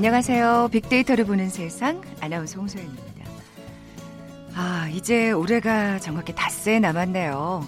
안녕하세요. 0.00 0.70
빅데이터를 0.72 1.26
보는 1.26 1.50
세상 1.50 2.00
아나운서 2.22 2.58
홍소연입니다. 2.58 3.30
아, 4.54 4.88
이제 4.94 5.30
올해가 5.30 5.98
정확히 5.98 6.34
닷새 6.34 6.80
남았네요. 6.80 7.66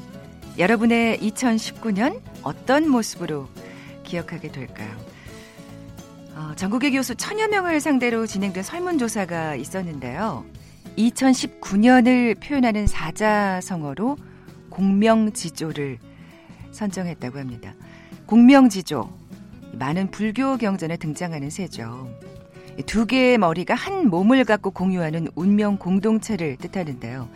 여러분의 0.56 1.18
2019년 1.18 2.22
어떤 2.42 2.88
모습으로 2.88 3.50
기억하게 4.02 4.50
될까요? 4.50 4.96
어, 6.34 6.52
전국의 6.56 6.92
교수 6.92 7.14
천여 7.14 7.48
명을 7.48 7.82
상대로 7.82 8.26
진행된 8.26 8.62
설문조사가 8.62 9.56
있었는데요. 9.56 10.46
2019년을 10.96 12.40
표현하는 12.40 12.86
사자성어로 12.86 14.16
공명지조를 14.70 15.98
선정했다고 16.70 17.38
합니다. 17.38 17.74
공명지조. 18.24 19.21
많은 19.72 20.10
불교 20.10 20.56
경전에 20.56 20.96
등장하는 20.96 21.50
새죠. 21.50 22.08
두 22.86 23.06
개의 23.06 23.38
머리가 23.38 23.74
한 23.74 24.08
몸을 24.08 24.44
갖고 24.44 24.70
공유하는 24.70 25.28
운명 25.34 25.76
공동체를 25.76 26.56
뜻하는데요. 26.56 27.28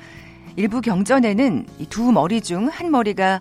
일부 0.57 0.81
경전에는 0.81 1.67
이두 1.79 2.13
머리 2.13 2.41
중 2.41 2.69
한 2.69 2.91
머리가 2.91 3.41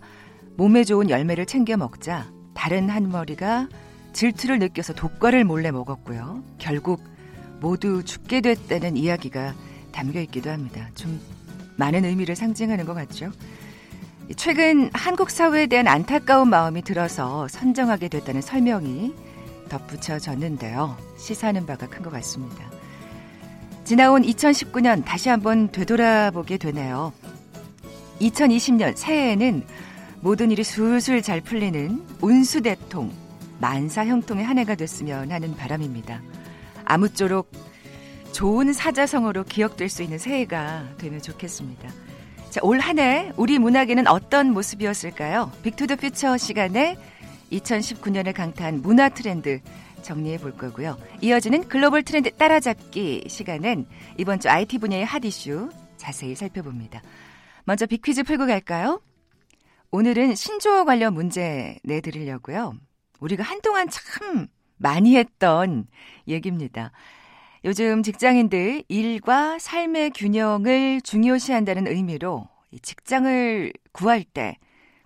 몸에 0.58 0.84
좋은 0.84 1.10
열매를 1.10 1.46
챙겨 1.46 1.78
먹자 1.78 2.26
다른 2.54 2.90
한 2.90 3.10
머리가 3.10 3.68
질투를 4.14 4.60
느껴서 4.60 4.94
독과를 4.94 5.44
몰래 5.44 5.72
먹었고요. 5.72 6.42
결국 6.58 7.02
모두 7.60 8.04
죽게 8.04 8.42
됐다는 8.42 8.98
이야기가 8.98 9.54
담겨 9.92 10.20
있기도 10.22 10.50
합니다. 10.50 10.90
좀 10.96 11.20
많은 11.78 12.06
의미를 12.06 12.36
상징하는 12.36 12.86
것 12.86 12.94
같죠. 12.94 13.32
최근 14.36 14.90
한국 14.94 15.30
사회에 15.30 15.68
대한 15.68 15.88
안타까운 15.88 16.50
마음이 16.50 16.82
들어서 16.82 17.48
선정하게 17.48 18.08
됐다는 18.10 18.42
설명이 18.42 19.14
덧붙여졌는데요. 19.70 20.98
시사하는 21.18 21.66
바가 21.66 21.88
큰 21.88 22.04
것 22.04 22.12
같습니다. 22.12 22.66
지나온 23.84 24.24
2019년 24.24 25.06
다시 25.06 25.30
한번 25.30 25.72
되돌아보게 25.72 26.58
되네요. 26.58 27.14
2020년 28.20 28.96
새해에는 28.96 29.64
모든 30.22 30.50
일이 30.50 30.64
술술 30.64 31.22
잘 31.22 31.40
풀리는 31.42 32.04
운수대통, 32.22 33.12
만사형통의 33.60 34.44
한 34.44 34.58
해가 34.58 34.74
됐으면 34.74 35.32
하는 35.32 35.56
바람입니다. 35.56 36.22
아무쪼록 36.84 37.52
좋은 38.32 38.74
사자성어로 38.74 39.44
기억될 39.44 39.88
수 39.88 40.02
있는 40.02 40.18
새해가 40.18 40.96
되면 40.98 41.22
좋겠습니다. 41.22 41.90
자, 42.56 42.62
올한 42.64 43.00
해 43.00 43.34
우리 43.36 43.60
문학에는 43.60 44.08
어떤 44.08 44.54
모습이었을까요? 44.54 45.52
Big 45.62 45.75
to 45.75 45.84
the 45.84 45.98
Future 45.98 46.38
시간에 46.38 46.96
2019년을 47.52 48.34
강타한 48.34 48.82
문화 48.82 49.10
트렌드 49.10 49.60
정리해 50.02 50.38
볼 50.38 50.56
거고요. 50.56 50.98
이어지는 51.20 51.68
글로벌 51.68 52.04
트렌드 52.04 52.32
따라잡기 52.32 53.26
시간은 53.28 53.86
이번 54.18 54.40
주 54.40 54.48
IT 54.48 54.78
분야의 54.78 55.04
핫 55.04 55.26
이슈 55.26 55.70
자세히 55.98 56.34
살펴봅니다. 56.34 57.02
먼저 57.66 57.86
big 57.86 57.98
퀴즈 57.98 58.24
풀고 58.24 58.46
갈까요? 58.48 59.02
오늘은 59.92 60.36
신조어 60.36 60.86
관련 60.86 61.14
문제 61.14 61.78
내드리려고요. 61.84 62.76
우리가 63.20 63.44
한동안 63.44 63.90
참 63.90 64.48
많이 64.78 65.18
했던 65.18 65.88
얘기입니다. 66.26 66.94
요즘 67.66 68.02
직장인들 68.02 68.84
일과 68.88 69.60
삶의 69.60 70.12
균형을 70.12 71.02
중요시한다는 71.02 71.88
의미로 71.88 72.48
직장을 72.82 73.74
구할 73.92 74.24
때 74.24 74.58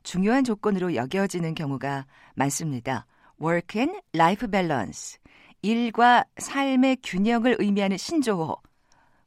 중요한 0.04 0.44
조건으로 0.44 0.96
여겨지는 0.96 1.56
경우가 1.56 2.06
많습니다. 2.36 3.06
work 3.42 3.82
and 3.82 4.02
life 4.16 4.50
balance. 4.50 5.20
일과 5.62 6.24
삶의 6.38 6.98
균형을 7.04 7.58
의미하는 7.60 7.98
신조어. 7.98 8.58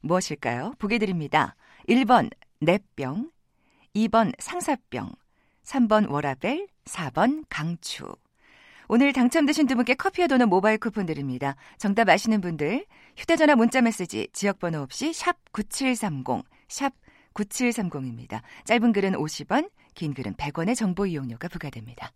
무엇일까요? 0.01 0.73
보게 0.79 0.97
드립니다. 0.97 1.55
1번 1.87 2.29
뇌병, 2.59 3.29
2번 3.95 4.33
상사병, 4.39 5.11
3번 5.63 6.09
워라벨, 6.09 6.67
4번 6.85 7.45
강추. 7.49 8.15
오늘 8.87 9.13
당첨되신 9.13 9.65
두 9.67 9.75
분께 9.75 9.93
커피와 9.93 10.27
도넛 10.27 10.49
모바일 10.49 10.77
쿠폰 10.77 11.05
드립니다. 11.05 11.55
정답 11.77 12.09
아시는 12.09 12.41
분들 12.41 12.85
휴대전화 13.15 13.55
문자 13.55 13.81
메시지 13.81 14.27
지역번호 14.33 14.81
없이 14.81 15.13
샵 15.13 15.37
9730, 15.51 16.43
샵 16.67 16.93
9730입니다. 17.33 18.41
짧은 18.65 18.93
글은 18.93 19.13
50원, 19.13 19.69
긴 19.95 20.13
글은 20.13 20.35
100원의 20.35 20.75
정보 20.75 21.05
이용료가 21.05 21.47
부과됩니다. 21.47 22.11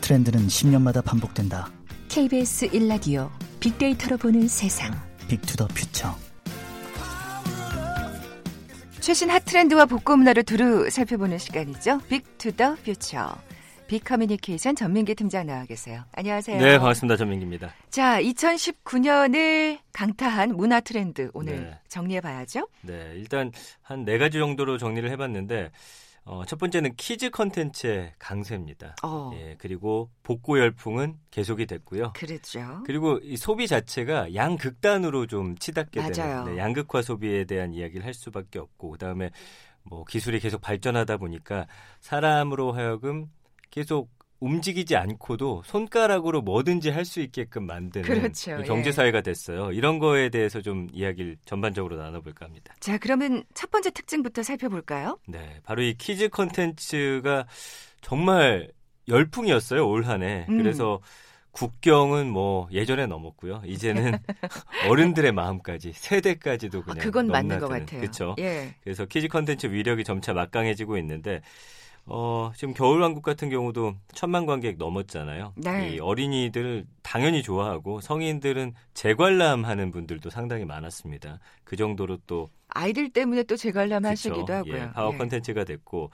트렌드는 0.00 0.48
10년마다 0.48 1.02
반복된다. 1.02 1.70
KBS 2.08 2.68
1라디오 2.68 3.30
빅데이터로 3.58 4.18
보는 4.18 4.46
세상. 4.48 4.92
Big 5.28 5.42
to 5.42 5.52
the 5.52 5.66
Future. 5.68 6.23
최신 9.04 9.28
핫 9.28 9.44
트렌드와 9.44 9.84
복고 9.84 10.16
문화를 10.16 10.44
두루 10.44 10.88
살펴보는 10.88 11.36
시간이죠. 11.36 12.00
Big 12.08 12.33
to 12.33 12.50
the 12.50 12.76
Future. 12.84 13.36
빅커뮤니케이션 13.86 14.74
전민기 14.74 15.14
팀장 15.14 15.46
나와 15.46 15.66
계세요. 15.66 16.04
안녕하세요. 16.14 16.58
네, 16.58 16.78
반갑습니다. 16.78 17.18
전민기입니다. 17.18 17.74
자, 17.90 18.18
2019년을 18.22 19.78
강타한 19.92 20.56
문화 20.56 20.80
트렌드 20.80 21.30
오늘 21.34 21.56
네. 21.64 21.78
정리해 21.88 22.22
봐야죠. 22.22 22.66
네, 22.80 23.12
일단 23.16 23.52
한 23.82 24.06
네 24.06 24.16
가지 24.16 24.38
정도로 24.38 24.78
정리를 24.78 25.10
해봤는데 25.10 25.70
어, 26.26 26.44
첫 26.46 26.58
번째는 26.58 26.96
kids 26.96 27.28
컨텐츠의 27.30 28.14
강세입니다. 28.18 28.96
어. 29.02 29.30
예, 29.34 29.56
그리고 29.58 30.10
복고 30.22 30.58
열풍은 30.58 31.18
계속이 31.30 31.66
됐고요. 31.66 32.12
그랬죠. 32.14 32.82
그리고 32.86 33.18
이 33.22 33.36
소비 33.36 33.66
자체가 33.68 34.34
양극단으로 34.34 35.26
좀 35.26 35.56
치닫게 35.58 36.00
맞아요. 36.00 36.12
되는 36.12 36.44
네, 36.46 36.58
양극화 36.58 37.02
소비에 37.02 37.44
대한 37.44 37.74
이야기를 37.74 38.06
할 38.06 38.14
수밖에 38.14 38.58
없고 38.58 38.92
그다음에 38.92 39.30
뭐 39.82 40.04
기술이 40.04 40.40
계속 40.40 40.62
발전하다 40.62 41.18
보니까 41.18 41.66
사람으로 42.00 42.72
하여금 42.72 43.30
계속 43.70 44.10
움직이지 44.44 44.94
않고도 44.96 45.62
손가락으로 45.64 46.42
뭐든지 46.42 46.90
할 46.90 47.04
수 47.04 47.20
있게끔 47.20 47.66
만드는 47.66 48.06
그렇죠. 48.06 48.56
경제 48.64 48.88
예. 48.88 48.92
사회가 48.92 49.20
됐어요. 49.20 49.72
이런 49.72 49.98
거에 49.98 50.30
대해서 50.30 50.62
좀 50.62 50.88
이야기를 50.92 51.36
전반적으로 51.44 51.96
나눠볼까 51.96 52.46
합니다. 52.46 52.74
자, 52.80 52.96
그러면 52.98 53.44
첫 53.54 53.70
번째 53.70 53.90
특징부터 53.90 54.42
살펴볼까요? 54.42 55.18
네, 55.28 55.60
바로 55.64 55.82
이 55.82 55.94
kids 55.94 56.28
컨텐츠가 56.30 57.46
정말 58.00 58.70
열풍이었어요 59.08 59.86
올 59.86 60.04
한해. 60.04 60.46
음. 60.48 60.58
그래서 60.58 61.00
국경은 61.52 62.30
뭐 62.30 62.66
예전에 62.72 63.06
넘었고요. 63.06 63.62
이제는 63.66 64.18
어른들의 64.88 65.30
마음까지 65.32 65.92
세대까지도 65.94 66.78
아, 66.80 66.82
그냥 66.82 66.98
그건 66.98 67.26
맞는 67.28 67.60
것 67.60 67.68
넘나드는, 67.68 67.80
같아요. 67.86 68.00
그렇죠. 68.00 68.34
예. 68.38 68.74
그래서 68.82 69.04
kids 69.04 69.28
컨텐츠 69.28 69.66
위력이 69.68 70.04
점차 70.04 70.32
막강해지고 70.32 70.96
있는데 70.98 71.42
어, 72.06 72.52
지금 72.54 72.74
겨울왕국 72.74 73.22
같은 73.22 73.48
경우도 73.48 73.94
천만 74.12 74.44
관객 74.46 74.76
넘었잖아요. 74.76 75.54
네. 75.56 75.94
이 75.94 76.00
어린이들 76.00 76.84
당연히 77.02 77.42
좋아하고 77.42 78.00
성인들은 78.00 78.74
재관람 78.92 79.64
하는 79.64 79.90
분들도 79.90 80.28
상당히 80.30 80.64
많았습니다. 80.64 81.38
그 81.64 81.76
정도로 81.76 82.18
또 82.26 82.50
아이들 82.68 83.10
때문에 83.10 83.44
또 83.44 83.56
재관람 83.56 84.04
하시기도 84.04 84.44
그쵸. 84.44 84.52
하고요. 84.52 84.74
예, 84.76 84.90
파워 84.92 85.14
예. 85.14 85.18
컨텐츠가 85.18 85.64
됐고 85.64 86.10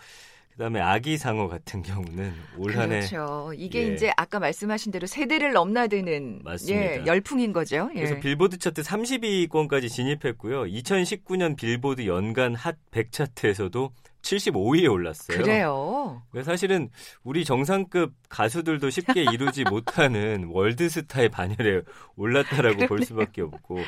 그다음에 0.53 0.81
아기 0.81 1.17
상어 1.17 1.49
같은 1.49 1.83
경우는 1.83 2.35
올 2.59 2.77
한해 2.77 3.01
그렇죠. 3.01 3.53
이게 3.57 3.89
예. 3.89 3.95
이제 3.95 4.13
아까 4.17 4.39
말씀하신 4.39 4.93
대로 4.93 5.07
세대를 5.07 5.53
넘나드는 5.53 6.41
맞습니다. 6.45 7.01
예, 7.01 7.07
열풍인 7.07 7.53
거죠. 7.53 7.89
예. 7.95 8.01
그래서 8.01 8.21
빌보드 8.21 8.59
차트 8.59 8.83
30위권까지 8.83 9.89
진입했고요. 9.89 10.65
2019년 10.65 11.57
빌보드 11.57 12.07
연간 12.07 12.55
핫 12.55 12.77
100 12.91 13.11
차트에서도 13.11 13.91
75위에 14.31 14.91
올랐어요. 14.91 15.39
그래요. 15.39 16.23
사실은 16.45 16.91
우리 17.25 17.45
정상급 17.45 18.13
가수들도 18.29 18.91
쉽게 18.91 19.25
이루지 19.25 19.65
못하는 19.71 20.45
월드스타의 20.51 21.31
반열에 21.31 21.83
올랐다라고 22.17 22.87
볼 22.87 23.05
수밖에 23.05 23.43
없고 23.43 23.79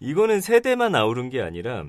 이거는 0.00 0.40
세대만 0.40 0.94
아우른 0.94 1.30
게 1.30 1.40
아니라 1.40 1.84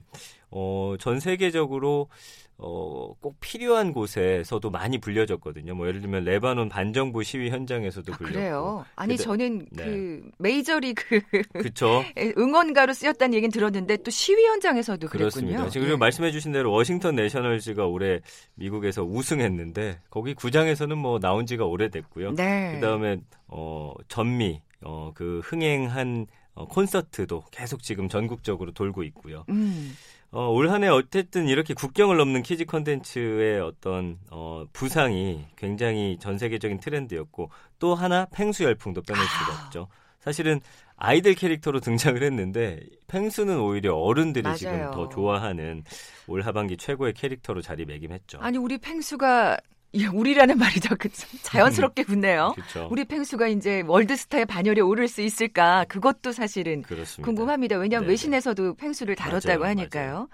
어, 0.51 0.95
전 0.99 1.19
세계적으로 1.19 2.09
어, 2.57 3.13
꼭 3.19 3.35
필요한 3.41 3.91
곳에서도 3.91 4.69
많이 4.69 4.97
불려졌거든요. 4.97 5.75
뭐 5.75 5.87
예를 5.87 5.99
들면 6.01 6.23
레바논 6.23 6.69
반정부 6.69 7.21
시위 7.23 7.49
현장에서도 7.49 8.13
아, 8.13 8.17
불렸고. 8.17 8.33
그래요. 8.33 8.85
아니 8.95 9.17
근데- 9.17 9.23
저는 9.23 9.65
네. 9.71 9.83
그 9.85 10.29
메이저리그 10.37 11.21
그렇죠. 11.51 12.03
응원가로 12.37 12.93
쓰였다는 12.93 13.33
얘기는 13.33 13.51
들었는데 13.51 13.97
또 13.97 14.09
시위 14.11 14.45
현장에서도 14.45 15.07
그렇습니다. 15.09 15.57
그랬군요. 15.57 15.69
지금 15.69 15.89
예. 15.89 15.95
말씀해 15.97 16.31
주신 16.31 16.53
대로 16.53 16.71
워싱턴 16.71 17.15
내셔널즈가 17.15 17.87
올해 17.87 18.21
미국에서 18.55 19.03
우승했는데 19.03 19.99
거기 20.09 20.33
구장에서는 20.33 20.97
뭐 20.97 21.19
나온 21.19 21.45
지가 21.45 21.65
오래됐고요. 21.65 22.31
네. 22.35 22.75
그다음에 22.75 23.17
어 23.47 23.93
전미 24.07 24.61
어 24.83 25.11
그 25.13 25.41
흥행한 25.43 26.27
어, 26.53 26.65
콘서트도 26.67 27.43
계속 27.51 27.83
지금 27.83 28.07
전국적으로 28.07 28.71
돌고 28.71 29.03
있고요. 29.03 29.43
음. 29.49 29.93
어, 30.35 30.49
올 30.49 30.69
한해 30.69 30.89
어쨌든 30.89 31.47
이렇게 31.47 31.73
국경을 31.73 32.17
넘는 32.17 32.43
kids 32.43 32.65
컨텐츠의 32.65 33.61
어떤 33.61 34.19
어, 34.29 34.65
부상이 34.73 35.45
굉장히 35.55 36.17
전 36.19 36.37
세계적인 36.37 36.81
트렌드였고 36.81 37.49
또 37.79 37.95
하나 37.95 38.25
펭수 38.33 38.65
열풍도 38.65 39.01
빼놓을 39.03 39.25
수가 39.25 39.53
아. 39.53 39.65
없죠. 39.65 39.87
사실은 40.19 40.59
아이들 40.97 41.35
캐릭터로 41.35 41.79
등장을 41.81 42.21
했는데 42.21 42.81
펭수는 43.07 43.57
오히려 43.59 43.95
어른들이 43.95 44.43
맞아요. 44.43 44.57
지금 44.57 44.91
더 44.91 45.07
좋아하는 45.07 45.85
올 46.27 46.41
하반기 46.41 46.75
최고의 46.75 47.13
캐릭터로 47.13 47.61
자리매김했죠. 47.61 48.39
아니 48.39 48.57
우리 48.57 48.77
펭수가 48.77 49.57
이 49.95 50.05
우리라는 50.05 50.57
말이 50.57 50.79
더 50.81 50.93
그- 50.95 51.09
자연스럽게 51.43 52.03
붙네요. 52.03 52.51
그렇죠. 52.55 52.87
우리 52.91 53.05
펭수가 53.05 53.47
이제 53.47 53.81
월드스타의 53.87 54.45
반열에 54.45 54.81
오를 54.81 55.07
수 55.07 55.21
있을까? 55.21 55.85
그것도 55.87 56.33
사실은 56.33 56.81
그렇습니다. 56.81 57.25
궁금합니다. 57.25 57.77
왜냐하면 57.77 58.03
네네. 58.07 58.11
외신에서도 58.11 58.75
펭수를 58.75 59.15
다뤘다고 59.15 59.61
맞아요, 59.61 59.69
하니까요. 59.71 60.27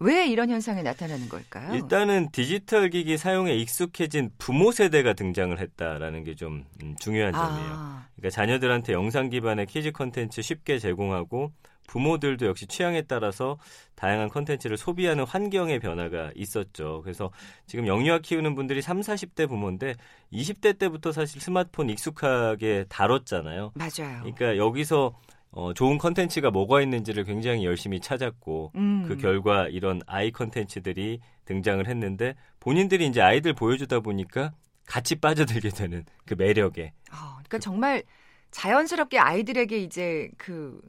왜 0.00 0.26
이런 0.26 0.50
현상이 0.50 0.82
나타나는 0.82 1.28
걸까요? 1.28 1.72
일단은 1.74 2.30
디지털 2.32 2.90
기기 2.90 3.16
사용에 3.16 3.54
익숙해진 3.54 4.30
부모 4.38 4.70
세대가 4.72 5.12
등장을 5.14 5.56
했다라는 5.58 6.24
게 6.24 6.34
좀 6.34 6.64
중요한 7.00 7.32
점이에요. 7.32 7.70
아, 7.72 8.06
그러니까 8.16 8.34
자녀들한테 8.34 8.92
영상 8.92 9.30
기반의 9.30 9.66
kids 9.66 9.92
컨텐츠 9.92 10.42
쉽게 10.42 10.78
제공하고 10.80 11.52
부모들도 11.86 12.46
역시 12.46 12.66
취향에 12.66 13.02
따라서 13.02 13.58
다양한 13.94 14.28
컨텐츠를 14.28 14.76
소비하는 14.76 15.24
환경의 15.24 15.78
변화가 15.80 16.32
있었죠. 16.34 17.00
그래서 17.02 17.30
지금 17.66 17.86
영유아 17.86 18.20
키우는 18.20 18.54
분들이 18.54 18.82
3, 18.82 19.00
40대 19.00 19.48
부모인데 19.48 19.94
20대 20.32 20.78
때부터 20.78 21.12
사실 21.12 21.40
스마트폰 21.40 21.90
익숙하게 21.90 22.86
다뤘잖아요. 22.88 23.72
맞아요. 23.74 24.20
그러니까 24.20 24.56
여기서 24.56 25.14
어, 25.56 25.72
좋은 25.72 25.96
컨텐츠가 25.96 26.50
뭐가 26.50 26.82
있는지를 26.82 27.24
굉장히 27.24 27.64
열심히 27.64 27.98
찾았고 27.98 28.72
음. 28.74 29.04
그 29.08 29.16
결과 29.16 29.68
이런 29.68 30.02
아이 30.06 30.30
컨텐츠들이 30.30 31.20
등장을 31.46 31.86
했는데 31.86 32.34
본인들이 32.60 33.06
이제 33.06 33.22
아이들 33.22 33.54
보여주다 33.54 34.00
보니까 34.00 34.52
같이 34.86 35.14
빠져들게 35.16 35.70
되는 35.70 36.04
그 36.26 36.34
매력에 36.34 36.92
어, 37.10 37.16
그러니까 37.36 37.58
정말 37.58 38.02
자연스럽게 38.50 39.18
아이들에게 39.18 39.78
이제 39.78 40.28
그 40.36 40.80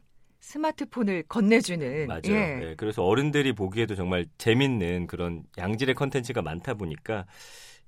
스마트폰을 0.48 1.24
건네주는 1.28 2.08
맞아요. 2.08 2.22
예. 2.28 2.60
예, 2.62 2.76
그래서 2.78 3.04
어른들이 3.04 3.54
보기에도 3.54 3.96
정말 3.96 4.26
재밌는 4.38 5.08
그런 5.08 5.44
양질의 5.58 5.96
컨텐츠가 5.96 6.42
많다 6.42 6.76
보니까 6.76 7.26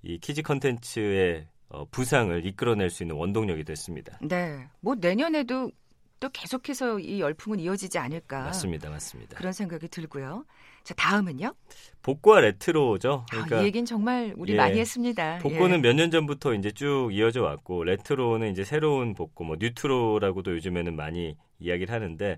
이 0.01 0.17
키즈 0.19 0.41
컨텐츠의 0.41 1.47
어, 1.69 1.85
부상을 1.85 2.45
이끌어낼 2.45 2.89
수 2.89 3.03
있는 3.03 3.15
원동력이 3.15 3.63
됐습니다. 3.63 4.19
네. 4.21 4.67
뭐 4.81 4.95
내년에도 4.99 5.71
또 6.19 6.27
계속해서 6.33 6.99
이 6.99 7.21
열풍은 7.21 7.61
이어지지 7.61 7.97
않을까 7.97 8.41
맞습니다, 8.41 8.89
맞습니다. 8.89 9.37
그런 9.37 9.53
생각이 9.53 9.87
들고요. 9.87 10.43
자 10.83 10.93
다음은요. 10.95 11.53
복고와 12.01 12.41
레트로죠. 12.41 13.23
아, 13.23 13.25
그러니까 13.31 13.61
이 13.61 13.65
얘기는 13.67 13.85
정말 13.85 14.33
우리 14.35 14.53
예. 14.53 14.57
많이 14.57 14.79
했습니다. 14.79 15.37
복고는 15.37 15.77
예. 15.77 15.81
몇년 15.81 16.11
전부터 16.11 16.55
이제 16.55 16.71
쭉 16.71 17.09
이어져 17.13 17.41
왔고 17.41 17.85
레트로는 17.85 18.51
이제 18.51 18.65
새로운 18.65 19.13
복고, 19.13 19.45
뭐 19.45 19.55
뉴트로라고도 19.57 20.55
요즘에는 20.55 20.93
많이 20.97 21.37
이야기를 21.59 21.93
하는데 21.93 22.37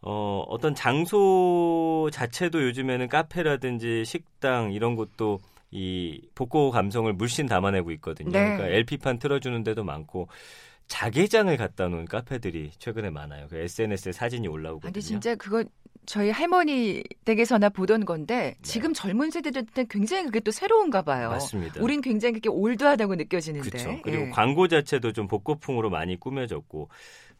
어, 0.00 0.44
어떤 0.48 0.74
장소 0.74 2.10
자체도 2.12 2.62
요즘에는 2.64 3.08
카페라든지 3.08 4.04
식당 4.04 4.72
이런 4.72 4.96
곳도 4.96 5.40
이 5.70 6.20
복고 6.34 6.70
감성을 6.70 7.12
물씬 7.12 7.46
담아내고 7.46 7.90
있거든요. 7.92 8.30
네. 8.30 8.56
그러니까 8.56 8.66
LP판 8.68 9.18
틀어주는 9.18 9.64
데도 9.64 9.82
많고 9.82 10.28
자개장을 10.86 11.56
갖다 11.56 11.88
놓은 11.88 12.04
카페들이 12.04 12.72
최근에 12.78 13.10
많아요. 13.10 13.46
그 13.48 13.56
SNS에 13.56 14.12
사진이 14.12 14.46
올라오거든요. 14.46 14.92
근데 14.92 15.00
진짜 15.00 15.34
그거 15.34 15.64
저희 16.06 16.30
할머니 16.30 17.02
댁에서나 17.24 17.70
보던 17.70 18.04
건데 18.04 18.54
지금 18.62 18.92
젊은 18.92 19.30
세대들한테 19.30 19.86
굉장히 19.88 20.24
그게 20.24 20.40
또 20.40 20.50
새로운가 20.50 21.02
봐요. 21.02 21.28
네. 21.28 21.34
맞습니다. 21.34 21.82
우린 21.82 22.00
굉장히 22.00 22.34
그게 22.34 22.48
올드하다고 22.48 23.14
느껴지는데. 23.16 23.70
그렇죠. 23.70 24.00
그리고 24.02 24.26
예. 24.26 24.30
광고 24.30 24.68
자체도 24.68 25.12
좀 25.12 25.26
복고풍으로 25.26 25.90
많이 25.90 26.20
꾸며졌고, 26.20 26.88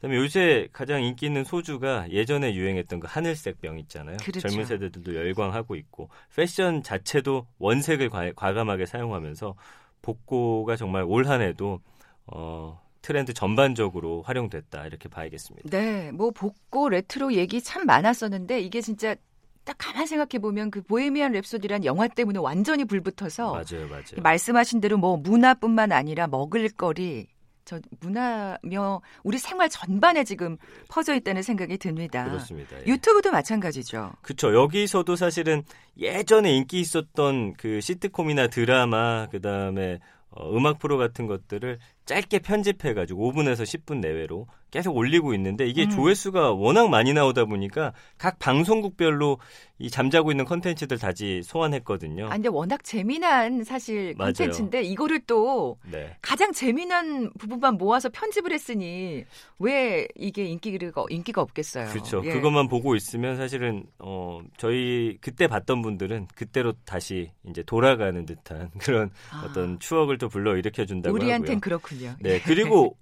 그다음에 0.05 0.17
요새 0.17 0.69
가장 0.71 1.03
인기 1.03 1.25
있는 1.25 1.45
소주가 1.45 2.09
예전에 2.11 2.55
유행했던 2.55 3.01
그 3.01 3.07
하늘색 3.09 3.63
병 3.63 3.79
있잖아요. 3.79 4.19
그렇죠. 4.19 4.41
젊은 4.41 4.67
세대들도 4.67 5.15
열광하고 5.15 5.77
있고, 5.77 6.11
패션 6.35 6.83
자체도 6.83 7.47
원색을 7.59 8.11
과, 8.11 8.31
과감하게 8.33 8.85
사용하면서 8.85 9.55
복고가 10.03 10.77
정말 10.77 11.05
올 11.05 11.27
한해도 11.27 11.81
어, 12.27 12.83
트렌드 13.01 13.33
전반적으로 13.33 14.21
활용됐다 14.23 14.87
이렇게 14.87 15.09
봐야겠습니다. 15.09 15.71
네, 15.71 16.13
뭐 16.13 16.31
복고 16.31 16.91
레트로 16.91 17.33
얘기 17.33 17.63
참 17.63 17.87
많았었는데 17.87 18.61
이게 18.61 18.83
진짜 18.83 19.17
딱 19.65 19.77
가만 19.79 20.07
생각해 20.07 20.39
보면 20.41 20.71
그 20.71 20.83
보헤미안 20.83 21.33
랩소디란 21.33 21.85
영화 21.85 22.09
때문에 22.09 22.39
완전히 22.39 22.85
불붙어서 22.85 23.53
맞아요, 23.53 23.89
맞아요. 23.89 24.23
말씀하신 24.23 24.83
대로 24.83 24.99
뭐 24.99 25.17
문화뿐만 25.17 25.93
아니라 25.93 26.27
먹을거리 26.27 27.29
저 27.65 27.81
문화며 28.01 29.01
우리 29.23 29.39
생활 29.39 29.69
전반에 29.69 30.25
지금 30.25 30.57
퍼져 30.89 31.15
있다는 31.15 31.43
생각이 31.43 31.79
듭니다. 31.79 32.25
그렇습니다. 32.25 32.77
예. 32.81 32.87
유튜브도 32.87 33.31
마찬가지죠. 33.31 34.13
그쵸. 34.23 34.55
여기서도 34.55 35.17
사실은 35.17 35.63
예전에 35.99 36.53
인기 36.53 36.81
있었던 36.81 37.55
그 37.55 37.81
시트콤이나 37.81 38.49
드라마, 38.49 39.29
그 39.31 39.41
다음에 39.41 40.01
어, 40.31 40.51
음악 40.57 40.79
프로 40.79 40.99
같은 40.99 41.27
것들을 41.27 41.79
짧게 42.07 42.41
편집해가지고 42.41 43.33
5분에서 43.33 43.63
10분 43.63 43.99
내외로 44.01 44.47
계속 44.75 44.97
올리고 44.97 45.35
있는데 45.35 45.67
이게 45.69 45.85
음. 45.85 45.91
조회수가 45.91 46.55
워낙 46.55 46.89
많이 46.89 47.13
나오다 47.13 47.45
보니까 47.45 47.93
각 48.19 48.41
방송국별로 48.41 49.39
이 49.79 49.89
잠자고 49.89 50.33
있는 50.33 50.45
컨텐츠들 50.45 50.99
다시 50.99 51.43
소환했거든요. 51.45 52.27
아, 52.27 52.31
근데 52.31 52.49
워낙 52.49 52.83
재미난 52.83 53.63
사실 53.63 54.15
맞아요. 54.17 54.33
콘텐츠인데 54.33 54.83
이거를 54.83 55.21
또 55.27 55.79
네. 55.89 56.17
가장 56.21 56.53
재미난 56.53 57.31
부분만 57.39 57.77
모아서 57.77 58.09
편집을 58.09 58.53
했으니 58.53 59.25
왜 59.61 60.09
이게 60.17 60.45
인기가 60.45 61.05
인기가 61.09 61.41
없겠어요. 61.41 61.89
그렇죠. 61.91 62.23
예. 62.25 62.33
그것만 62.33 62.67
보고 62.69 62.97
있으면 62.97 63.37
사실은 63.37 63.85
어 64.01 64.41
저희 64.57 65.19
그때 65.21 65.47
봤던 65.47 65.83
분들은 65.83 66.29
그때로 66.35 66.73
다시 66.85 67.31
이제 67.49 67.63
돌아가는 67.63 68.27
듯한 68.27 68.71
그런 68.79 69.11
아, 69.33 69.45
어떤 69.47 69.79
추억을 69.79 70.19
또 70.19 70.29
불러 70.29 70.57
일으켜 70.57 70.85
준다고 70.85 71.15
우리한텐 71.15 71.57
하고요. 71.57 71.61
그렇군요. 71.99 72.17
네, 72.21 72.41
그리고 72.41 72.97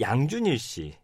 양준일 0.00 0.58
씨 0.58 0.94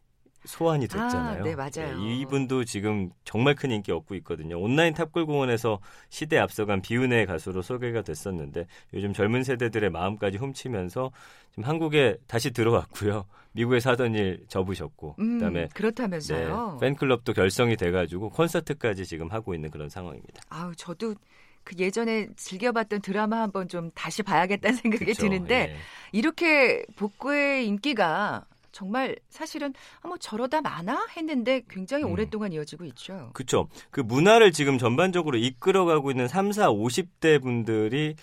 소환이 0.45 0.89
됐잖아요. 0.89 1.41
아, 1.41 1.45
네, 1.45 1.55
맞아요. 1.55 1.97
이분도 1.99 2.65
지금 2.65 3.11
정말 3.25 3.55
큰 3.55 3.71
인기 3.71 3.93
얻고 3.93 4.15
있거든요. 4.17 4.59
온라인 4.61 4.93
탑골 4.93 5.25
공원에서 5.27 5.79
시대 6.09 6.37
앞서간 6.39 6.83
비운의 6.83 7.27
가수로 7.27 7.63
소개가 7.63 8.03
됐었는데 8.03 8.67
요즘 8.95 9.13
젊은 9.13 9.45
세대들의 9.45 9.91
마음까지 9.91 10.39
훔치면서 10.39 11.13
지금 11.51 11.65
한국에 11.65 12.17
다시 12.27 12.51
들어왔고요. 12.51 13.27
미국에서 13.53 13.91
하던 13.91 14.15
일 14.15 14.45
접으셨고 14.49 15.17
음, 15.21 15.39
그다음에 15.39 15.61
네, 15.63 15.69
그렇다면서요. 15.75 16.79
팬클럽도 16.81 17.35
결성이 17.35 17.77
돼 17.77 17.91
가지고 17.91 18.31
콘서트까지 18.31 19.07
지금 19.07 19.31
하고 19.31 19.55
있는 19.55 19.71
그런 19.71 19.89
상황입니다. 19.89 20.43
아우 20.49 20.75
저도 20.75 21.15
그 21.65 21.77
예전에 21.79 22.29
즐겨봤던 22.37 23.03
드라마 23.03 23.41
한번 23.43 23.69
좀 23.69 23.91
다시 23.95 24.23
봐야겠다는 24.23 24.77
생각이 24.83 25.05
그쵸? 25.05 25.23
드는데 25.23 25.55
예. 25.55 25.77
이렇게 26.13 26.85
복고의 26.97 27.67
인기가 27.67 28.45
정말 28.73 29.17
사실은 29.29 29.73
아, 30.01 30.09
뭐 30.09 30.17
저러다 30.17 30.63
많아 30.63 31.07
했는데 31.17 31.63
굉장히 31.69 32.05
음. 32.05 32.13
오랫동안 32.13 32.53
이어지고 32.53 32.85
있죠. 32.87 33.31
그렇죠. 33.35 33.69
그 33.91 34.01
문화를 34.01 34.51
지금 34.51 34.79
전반적으로 34.79 35.37
이끌어가고 35.37 36.11
있는 36.11 36.27
3, 36.27 36.53
4, 36.53 36.71
50대 36.71 37.41
분들이 37.41 38.17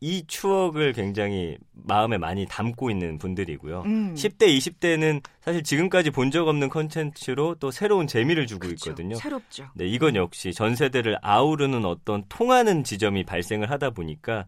이 0.00 0.24
추억을 0.26 0.92
굉장히 0.92 1.58
마음에 1.72 2.18
많이 2.18 2.46
담고 2.46 2.90
있는 2.90 3.18
분들이고요. 3.18 3.82
음. 3.86 4.14
10대, 4.14 4.42
20대는 4.56 5.22
사실 5.40 5.62
지금까지 5.62 6.10
본 6.10 6.30
적 6.30 6.46
없는 6.46 6.68
컨텐츠로 6.68 7.56
또 7.56 7.70
새로운 7.70 8.06
재미를 8.06 8.46
주고 8.46 8.68
그쵸. 8.68 8.90
있거든요. 8.90 9.16
새롭죠. 9.16 9.68
네, 9.74 9.86
이건 9.86 10.14
역시 10.14 10.52
전 10.52 10.76
세대를 10.76 11.18
아우르는 11.22 11.84
어떤 11.84 12.22
통하는 12.28 12.84
지점이 12.84 13.24
발생을 13.24 13.70
하다 13.70 13.90
보니까 13.90 14.46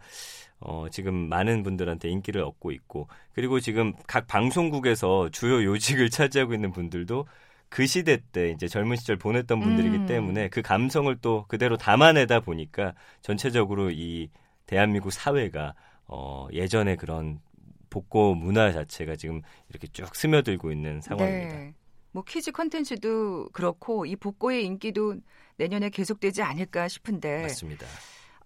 어, 0.61 0.87
지금 0.91 1.15
많은 1.15 1.63
분들한테 1.63 2.11
인기를 2.11 2.43
얻고 2.43 2.71
있고 2.73 3.09
그리고 3.33 3.61
지금 3.61 3.95
각 4.07 4.27
방송국에서 4.27 5.31
주요 5.31 5.65
요직을 5.65 6.11
차지하고 6.11 6.53
있는 6.55 6.71
분들도 6.71 7.27
그 7.71 7.87
시대 7.87 8.19
때 8.33 8.51
이제 8.51 8.69
젊은 8.69 8.97
시절 8.97 9.17
보냈던 9.17 9.59
분들이기 9.61 9.97
음. 9.97 10.07
때문에 10.07 10.49
그 10.49 10.61
감성을 10.61 11.17
또 11.23 11.47
그대로 11.49 11.77
담아내다 11.79 12.41
보니까 12.41 12.93
전체적으로 13.23 13.91
이 13.91 14.29
대한민국 14.71 15.11
사회가 15.11 15.75
어, 16.07 16.47
예전에 16.53 16.95
그런 16.95 17.41
복고 17.91 18.37
문화 18.37 18.71
자체가 18.71 19.17
지금 19.17 19.43
이렇게 19.69 19.89
쭉 19.89 20.15
스며들고 20.15 20.71
있는 20.71 21.01
상황입니다. 21.01 21.57
네. 21.57 21.75
뭐 22.13 22.23
퀴즈 22.23 22.53
컨텐츠도 22.53 23.49
그렇고 23.53 24.07
이 24.07 24.15
복고의 24.15 24.65
인기도 24.65 25.17
내년에 25.57 25.91
계속되지 25.91 26.43
않을까 26.43 26.87
싶은데 26.87 27.43
맞습니다. 27.43 27.85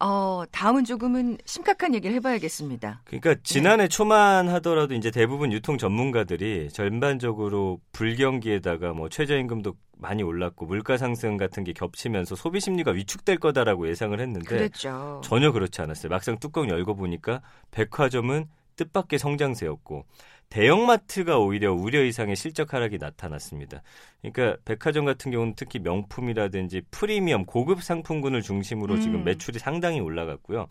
어, 0.01 0.45
다음은 0.51 0.85
조금은 0.85 1.37
심각한 1.45 1.95
얘기를 1.95 2.17
해봐야겠습니다. 2.17 3.03
그러니까 3.05 3.35
지난해 3.43 3.87
초만 3.87 4.49
하더라도 4.49 4.95
이제 4.95 5.11
대부분 5.11 5.53
유통 5.53 5.77
전문가들이 5.77 6.71
전반적으로 6.73 7.81
불경기에다가 7.93 8.95
뭐 8.95 9.11
최저임금도 9.11 9.75
많이 9.97 10.23
올랐고 10.23 10.67
물가 10.67 10.97
상승 10.97 11.37
같은 11.37 11.65
게 11.65 11.73
겹치면서 11.73 12.35
소비 12.35 12.61
심리가 12.61 12.91
위축될 12.91 13.39
거다라고 13.39 13.89
예상을 13.89 14.19
했는데 14.19 14.47
그랬죠. 14.47 15.21
전혀 15.25 15.53
그렇지 15.53 15.81
않았어요. 15.81 16.11
막상 16.11 16.39
뚜껑 16.39 16.69
열고 16.69 16.97
보니까 16.97 17.41
백화점은 17.71 18.47
뜻밖의 18.77 19.19
성장세였고 19.19 20.05
대형마트가 20.51 21.39
오히려 21.39 21.73
우려 21.73 22.05
이상의 22.05 22.37
실적 22.37 22.75
하락이 22.75 22.99
나타났습니다. 22.99 23.83
그러니까 24.23 24.57
백화점 24.65 25.05
같은 25.05 25.31
경우는 25.33 25.55
특히 25.57 25.79
명품이라든지 25.79 26.83
프리미엄 26.91 27.45
고급 27.47 27.83
상품군을 27.83 28.43
중심으로 28.43 28.95
음. 28.95 29.01
지금 29.01 29.25
매출이 29.25 29.59
상당히 29.59 30.01
올라갔고요. 30.01 30.67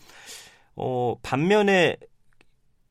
어, 0.76 1.16
반면에 1.22 1.98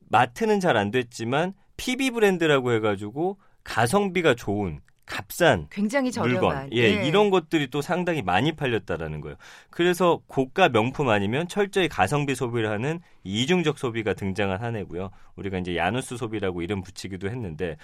마트는 0.09 0.59
잘 0.59 0.77
안 0.77 0.91
됐지만 0.91 1.53
PB 1.77 2.11
브랜드라고 2.11 2.71
해가지고 2.73 3.39
가성비가 3.63 4.35
좋은 4.35 4.79
값싼 5.05 5.67
굉장히 5.69 6.11
물건, 6.11 6.39
저렴한. 6.41 6.69
예, 6.71 6.95
네. 6.95 7.07
이런 7.07 7.29
것들이 7.29 7.69
또 7.69 7.81
상당히 7.81 8.21
많이 8.21 8.53
팔렸다라는 8.53 9.21
거예요. 9.21 9.35
그래서 9.69 10.21
고가 10.27 10.69
명품 10.69 11.09
아니면 11.09 11.47
철저히 11.47 11.87
가성비 11.87 12.35
소비를 12.35 12.69
하는 12.69 12.99
이중적 13.23 13.77
소비가 13.77 14.13
등장한 14.13 14.61
한 14.61 14.75
해고요. 14.75 15.11
우리가 15.35 15.57
이제 15.59 15.75
야누스 15.75 16.17
소비라고 16.17 16.61
이름 16.61 16.81
붙이기도 16.81 17.29
했는데 17.29 17.77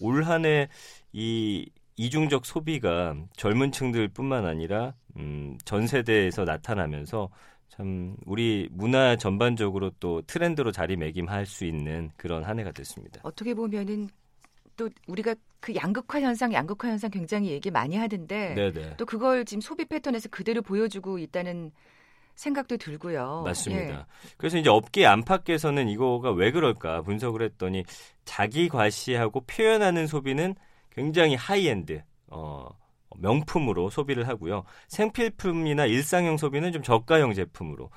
올 0.00 0.24
한해 0.24 0.68
이 1.12 1.68
이중적 1.96 2.44
소비가 2.44 3.16
젊은 3.36 3.72
층들뿐만 3.72 4.44
아니라 4.44 4.94
음, 5.16 5.56
전 5.64 5.86
세대에서 5.86 6.44
나타나면서 6.44 7.30
참 7.68 8.16
우리 8.26 8.68
문화 8.70 9.16
전반적으로 9.16 9.90
또 9.98 10.22
트렌드로 10.26 10.72
자리매김할 10.72 11.46
수 11.46 11.64
있는 11.64 12.10
그런 12.16 12.44
한 12.44 12.58
해가 12.58 12.72
됐습니다. 12.72 13.20
어떻게 13.22 13.54
보면은 13.54 14.08
또 14.76 14.88
우리가 15.06 15.34
그 15.60 15.74
양극화 15.74 16.20
현상, 16.20 16.52
양극화 16.52 16.88
현상 16.88 17.10
굉장히 17.10 17.50
얘기 17.50 17.70
많이 17.70 17.96
하던데 17.96 18.54
네네. 18.54 18.96
또 18.96 19.06
그걸 19.06 19.44
지금 19.44 19.60
소비 19.60 19.84
패턴에서 19.84 20.28
그대로 20.28 20.62
보여주고 20.62 21.18
있다는 21.18 21.72
생각도 22.34 22.76
들고요. 22.76 23.42
맞습니다. 23.44 23.94
예. 24.00 24.28
그래서 24.36 24.58
이제 24.58 24.68
업계 24.68 25.06
안팎에서는 25.06 25.88
이거가 25.88 26.32
왜 26.32 26.50
그럴까 26.50 27.02
분석을 27.02 27.42
했더니 27.42 27.84
자기 28.24 28.68
과시하고 28.68 29.40
표현하는 29.46 30.06
소비는 30.06 30.54
굉장히 30.90 31.34
하이엔드, 31.34 32.02
어, 32.28 32.68
명품으로 33.18 33.90
소비를 33.90 34.28
하고요. 34.28 34.64
생필품이나 34.88 35.86
일상용 35.86 36.36
소비는 36.36 36.72
좀 36.72 36.82
저가형 36.82 37.32
제품으로. 37.32 37.90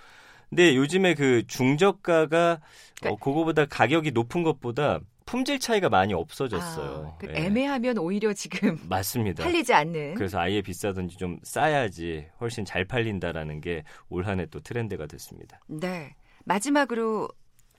근데 0.50 0.75
요즘에 0.75 1.13
그 1.13 1.45
중저가가 1.45 2.59
어, 3.05 3.15
그거보다 3.17 3.65
가격이 3.65 4.12
높은 4.12 4.43
것보다 4.43 5.00
품질 5.29 5.59
차이가 5.59 5.89
많이 5.89 6.13
없어졌어요. 6.13 7.12
아, 7.13 7.17
그 7.19 7.27
예. 7.29 7.45
애매하면 7.45 8.00
오히려 8.00 8.33
지금 8.33 8.79
맞습니다. 8.89 9.43
팔리지 9.43 9.74
않는. 9.74 10.15
그래서 10.15 10.39
아예 10.39 10.62
비싸든지 10.62 11.17
좀 11.17 11.38
싸야지 11.43 12.25
훨씬 12.41 12.65
잘 12.65 12.83
팔린다라는 12.86 13.62
게 13.62 13.83
올 14.09 14.25
한 14.27 14.39
해 14.39 14.48
또 14.50 14.59
트렌드가 14.59 15.05
됐습니다. 15.05 15.59
네. 15.67 16.15
마지막으로 16.45 17.27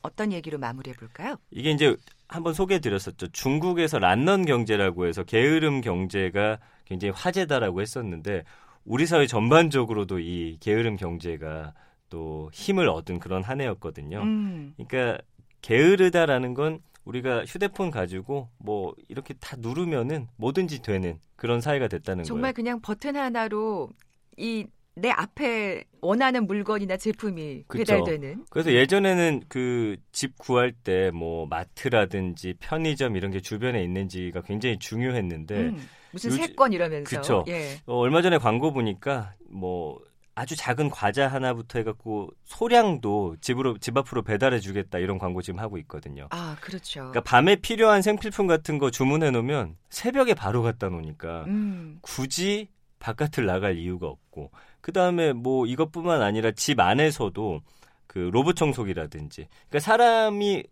어떤 0.02 0.32
얘기로 0.32 0.58
마무리해 0.58 0.94
볼까요? 0.96 1.36
이게 1.50 1.70
이제 1.72 1.96
한번 2.28 2.54
소개해 2.54 2.78
드렸었죠. 2.80 3.26
중국에서 3.32 3.98
란넌 3.98 4.44
경제라고 4.46 5.06
해서 5.06 5.24
게으름 5.24 5.80
경제가 5.80 6.58
굉장히 6.84 7.12
화제다라고 7.16 7.80
했었는데 7.80 8.44
우리 8.84 9.06
사회 9.06 9.26
전반적으로도 9.26 10.20
이 10.20 10.56
게으름 10.60 10.96
경제가 10.96 11.74
또 12.08 12.48
힘을 12.52 12.88
얻은 12.88 13.18
그런 13.18 13.42
한 13.42 13.60
해였거든요. 13.60 14.22
음. 14.22 14.74
그러니까 14.76 15.18
게으르다라는 15.62 16.54
건 16.54 16.80
우리가 17.10 17.44
휴대폰 17.44 17.90
가지고 17.90 18.48
뭐 18.58 18.94
이렇게 19.08 19.34
다 19.34 19.56
누르면은 19.58 20.28
뭐든지 20.36 20.80
되는 20.82 21.18
그런 21.36 21.60
사회가 21.60 21.88
됐다는 21.88 22.22
정말 22.24 22.52
거예요. 22.52 22.54
그냥 22.54 22.80
버튼 22.80 23.16
하나로 23.16 23.90
이 24.36 24.66
내 24.96 25.08
앞에 25.08 25.84
원하는 26.02 26.46
물건이나 26.48 26.96
제품이 26.96 27.64
그쵸. 27.68 27.84
배달되는. 27.84 28.44
그래서 28.50 28.72
예전에는 28.72 29.42
그 29.48 29.96
집 30.12 30.36
구할 30.36 30.72
때 30.72 31.10
뭐 31.12 31.46
마트라든지 31.46 32.54
편의점 32.58 33.16
이런 33.16 33.30
게 33.30 33.40
주변에 33.40 33.82
있는지가 33.84 34.42
굉장히 34.42 34.78
중요했는데 34.78 35.54
음, 35.56 35.80
무슨 36.12 36.32
요즘- 36.32 36.42
세건 36.44 36.72
이러면서. 36.72 37.16
그쵸. 37.16 37.44
예. 37.48 37.78
어, 37.86 37.96
얼마 37.98 38.20
전에 38.20 38.36
광고 38.36 38.72
보니까 38.72 39.34
뭐 39.48 39.98
아주 40.40 40.56
작은 40.56 40.88
과자 40.88 41.28
하나부터 41.28 41.80
해갖고 41.80 42.30
소량도 42.44 43.36
집으로 43.42 43.76
집 43.76 43.98
앞으로 43.98 44.22
배달해 44.22 44.58
주겠다 44.58 44.98
이런 44.98 45.18
광고 45.18 45.42
지금 45.42 45.60
하고 45.60 45.76
있거든요. 45.78 46.28
아, 46.30 46.56
그렇죠. 46.62 47.00
그러니까 47.00 47.20
밤에 47.20 47.56
필요한 47.56 48.00
생필품 48.00 48.46
같은 48.46 48.78
거 48.78 48.90
주문해 48.90 49.32
놓으면 49.32 49.76
새벽에 49.90 50.32
바로 50.32 50.62
갖다 50.62 50.88
놓으니까 50.88 51.44
음. 51.46 51.98
굳이 52.00 52.68
바깥을 53.00 53.44
나갈 53.44 53.76
이유가 53.76 54.06
없고 54.06 54.50
그 54.80 54.92
다음에 54.92 55.34
뭐 55.34 55.66
이것뿐만 55.66 56.22
아니라 56.22 56.52
집 56.52 56.80
안에서도 56.80 57.60
그 58.06 58.30
로봇 58.32 58.56
청소기라든지 58.56 59.46
그러니까 59.68 59.80
사람이 59.80 60.64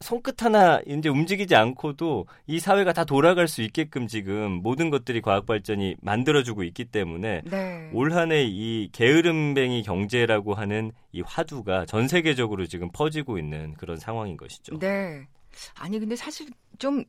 손끝 0.00 0.42
하나 0.42 0.80
이제 0.86 1.08
움직이지 1.08 1.54
않고도 1.54 2.26
이 2.46 2.60
사회가 2.60 2.92
다 2.92 3.04
돌아갈 3.04 3.48
수 3.48 3.62
있게끔 3.62 4.06
지금 4.06 4.52
모든 4.52 4.90
것들이 4.90 5.22
과학 5.22 5.46
발전이 5.46 5.96
만들어주고 6.02 6.64
있기 6.64 6.86
때문에 6.86 7.42
네. 7.44 7.90
올 7.94 8.12
한해 8.12 8.44
이 8.44 8.90
게으름뱅이 8.92 9.82
경제라고 9.82 10.54
하는 10.54 10.92
이 11.12 11.22
화두가 11.22 11.86
전 11.86 12.08
세계적으로 12.08 12.66
지금 12.66 12.90
퍼지고 12.92 13.38
있는 13.38 13.74
그런 13.74 13.96
상황인 13.96 14.36
것이죠. 14.36 14.78
네. 14.78 15.26
아니 15.74 15.98
근데 15.98 16.14
사실 16.14 16.48
좀 16.78 17.04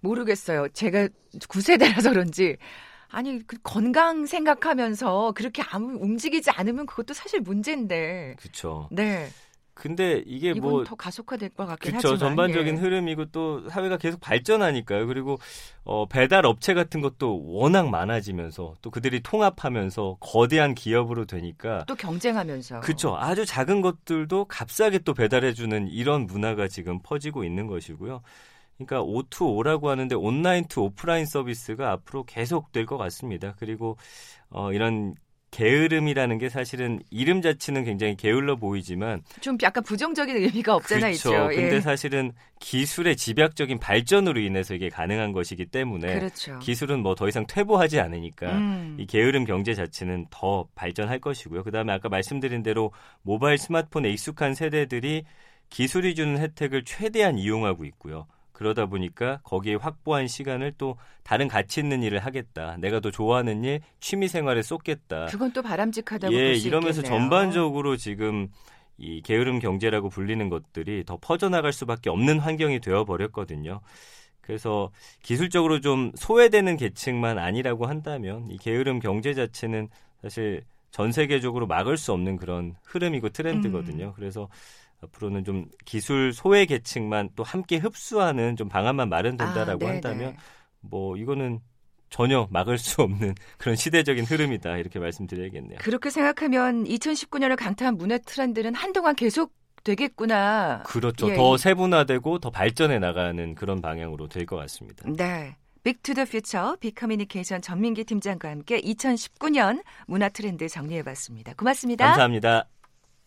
모르겠어요. 0.00 0.68
제가 0.68 1.08
9세대라서 1.40 2.10
그런지 2.10 2.56
아니 3.08 3.44
그 3.44 3.56
건강 3.62 4.24
생각하면서 4.26 5.32
그렇게 5.32 5.62
아무 5.68 5.98
움직이지 6.00 6.50
않으면 6.50 6.86
그것도 6.86 7.12
사실 7.12 7.40
문제인데. 7.40 8.36
그렇죠. 8.38 8.88
네. 8.92 9.26
근데 9.80 10.22
이게 10.26 10.52
뭐 10.52 10.84
더 10.84 10.94
가속화될 10.94 11.48
것 11.50 11.64
같긴 11.64 11.92
그렇죠. 11.92 12.10
하지만. 12.12 12.18
전반적인 12.36 12.76
예. 12.76 12.80
흐름이고 12.80 13.26
또 13.32 13.66
사회가 13.70 13.96
계속 13.96 14.20
발전하니까요. 14.20 15.06
그리고 15.06 15.38
어, 15.84 16.06
배달 16.06 16.44
업체 16.44 16.74
같은 16.74 17.00
것도 17.00 17.42
워낙 17.46 17.88
많아지면서 17.88 18.74
또 18.82 18.90
그들이 18.90 19.20
통합하면서 19.22 20.18
거대한 20.20 20.74
기업으로 20.74 21.24
되니까 21.24 21.84
또 21.86 21.94
경쟁하면서. 21.94 22.80
그렇죠. 22.80 23.16
아주 23.16 23.46
작은 23.46 23.80
것들도 23.80 24.44
값싸게 24.44 24.98
또 24.98 25.14
배달해주는 25.14 25.88
이런 25.88 26.26
문화가 26.26 26.68
지금 26.68 27.00
퍼지고 27.02 27.44
있는 27.44 27.66
것이고요. 27.66 28.20
그러니까 28.76 29.02
O2O라고 29.02 29.86
하는데 29.86 30.14
online 30.14 30.64
to 30.66 30.82
offline 30.82 31.24
서비스가 31.26 31.90
앞으로 31.92 32.24
계속 32.24 32.70
될 32.72 32.84
것 32.84 32.98
같습니다. 32.98 33.54
그리고 33.58 33.96
어, 34.50 34.72
이런 34.72 35.14
게으름이라는 35.50 36.38
게 36.38 36.48
사실은 36.48 37.00
이름 37.10 37.42
자체는 37.42 37.84
굉장히 37.84 38.16
게을러 38.16 38.56
보이지만 38.56 39.22
좀 39.40 39.56
약간 39.62 39.82
부정적인 39.82 40.36
의미가 40.36 40.74
없잖아 40.74 41.08
그렇죠. 41.08 41.30
있죠. 41.30 41.48
근데 41.48 41.76
예. 41.76 41.80
사실은 41.80 42.32
기술의 42.60 43.16
집약적인 43.16 43.78
발전으로 43.78 44.40
인해서 44.40 44.74
이게 44.74 44.88
가능한 44.88 45.32
것이기 45.32 45.66
때문에 45.66 46.14
그렇죠. 46.18 46.58
기술은 46.60 47.00
뭐 47.00 47.14
더 47.14 47.28
이상 47.28 47.46
퇴보하지 47.46 48.00
않으니까 48.00 48.52
음. 48.52 48.96
이 48.98 49.06
게으름 49.06 49.44
경제 49.44 49.74
자체는 49.74 50.26
더 50.30 50.66
발전할 50.74 51.18
것이고요. 51.18 51.64
그다음에 51.64 51.92
아까 51.92 52.08
말씀드린 52.08 52.62
대로 52.62 52.92
모바일 53.22 53.58
스마트폰에 53.58 54.08
익숙한 54.10 54.54
세대들이 54.54 55.24
기술이 55.68 56.14
주는 56.14 56.38
혜택을 56.38 56.84
최대한 56.84 57.38
이용하고 57.38 57.84
있고요. 57.84 58.26
그러다 58.60 58.84
보니까 58.84 59.40
거기에 59.42 59.76
확보한 59.76 60.28
시간을 60.28 60.74
또 60.76 60.98
다른 61.22 61.48
가치 61.48 61.80
있는 61.80 62.02
일을 62.02 62.18
하겠다. 62.18 62.76
내가 62.76 63.00
더 63.00 63.10
좋아하는 63.10 63.64
일, 63.64 63.80
취미 64.00 64.28
생활에 64.28 64.60
쏟겠다. 64.60 65.26
그건 65.30 65.50
또 65.54 65.62
바람직하다고 65.62 66.34
예, 66.34 66.52
이러면서 66.52 67.00
있겠네요. 67.00 67.20
전반적으로 67.20 67.96
지금 67.96 68.48
이 68.98 69.22
게으름 69.22 69.60
경제라고 69.60 70.10
불리는 70.10 70.46
것들이 70.50 71.04
더 71.06 71.16
퍼져나갈 71.18 71.72
수밖에 71.72 72.10
없는 72.10 72.38
환경이 72.38 72.80
되어 72.80 73.06
버렸거든요. 73.06 73.80
그래서 74.42 74.90
기술적으로 75.22 75.80
좀 75.80 76.12
소외되는 76.14 76.76
계층만 76.76 77.38
아니라고 77.38 77.86
한다면 77.86 78.46
이 78.50 78.58
게으름 78.58 78.98
경제 78.98 79.32
자체는 79.32 79.88
사실 80.20 80.64
전 80.90 81.12
세계적으로 81.12 81.66
막을 81.66 81.96
수 81.96 82.12
없는 82.12 82.36
그런 82.36 82.74
흐름이고 82.84 83.30
트렌드거든요. 83.30 84.08
음. 84.08 84.12
그래서 84.14 84.50
앞으로는 85.02 85.44
좀 85.44 85.66
기술 85.84 86.32
소외 86.32 86.66
계층만 86.66 87.30
또 87.36 87.42
함께 87.42 87.76
흡수하는 87.78 88.56
좀 88.56 88.68
방안만 88.68 89.08
마련된다라고 89.08 89.72
아, 89.86 89.90
네네. 89.90 89.92
한다면 89.92 90.36
뭐 90.80 91.16
이거는 91.16 91.60
전혀 92.10 92.48
막을 92.50 92.76
수 92.78 93.02
없는 93.02 93.34
그런 93.58 93.76
시대적인 93.76 94.24
흐름이다 94.24 94.76
이렇게 94.78 94.98
말씀드려야겠네요. 94.98 95.78
그렇게 95.80 96.10
생각하면 96.10 96.84
2019년을 96.84 97.56
강타한 97.56 97.96
문화 97.96 98.18
트렌드는 98.18 98.74
한동안 98.74 99.14
계속 99.14 99.52
되겠구나. 99.84 100.82
그렇죠. 100.84 101.30
예, 101.30 101.36
더 101.36 101.54
이- 101.54 101.58
세분화되고 101.58 102.38
더 102.40 102.50
발전해 102.50 102.98
나가는 102.98 103.54
그런 103.54 103.80
방향으로 103.80 104.28
될 104.28 104.44
것 104.44 104.56
같습니다. 104.56 105.08
네. 105.08 105.56
Big 105.82 105.98
to 105.98 106.09
the 106.09 106.26
Future 106.26 106.76
빅커뮤니케이션 106.80 107.62
전민기 107.62 108.04
팀장과 108.04 108.50
함께 108.50 108.78
2019년 108.82 109.82
문화 110.06 110.28
트렌드 110.28 110.68
정리해 110.68 111.02
봤습니다. 111.02 111.54
고맙습니다. 111.54 112.04
감사합니다. 112.06 112.66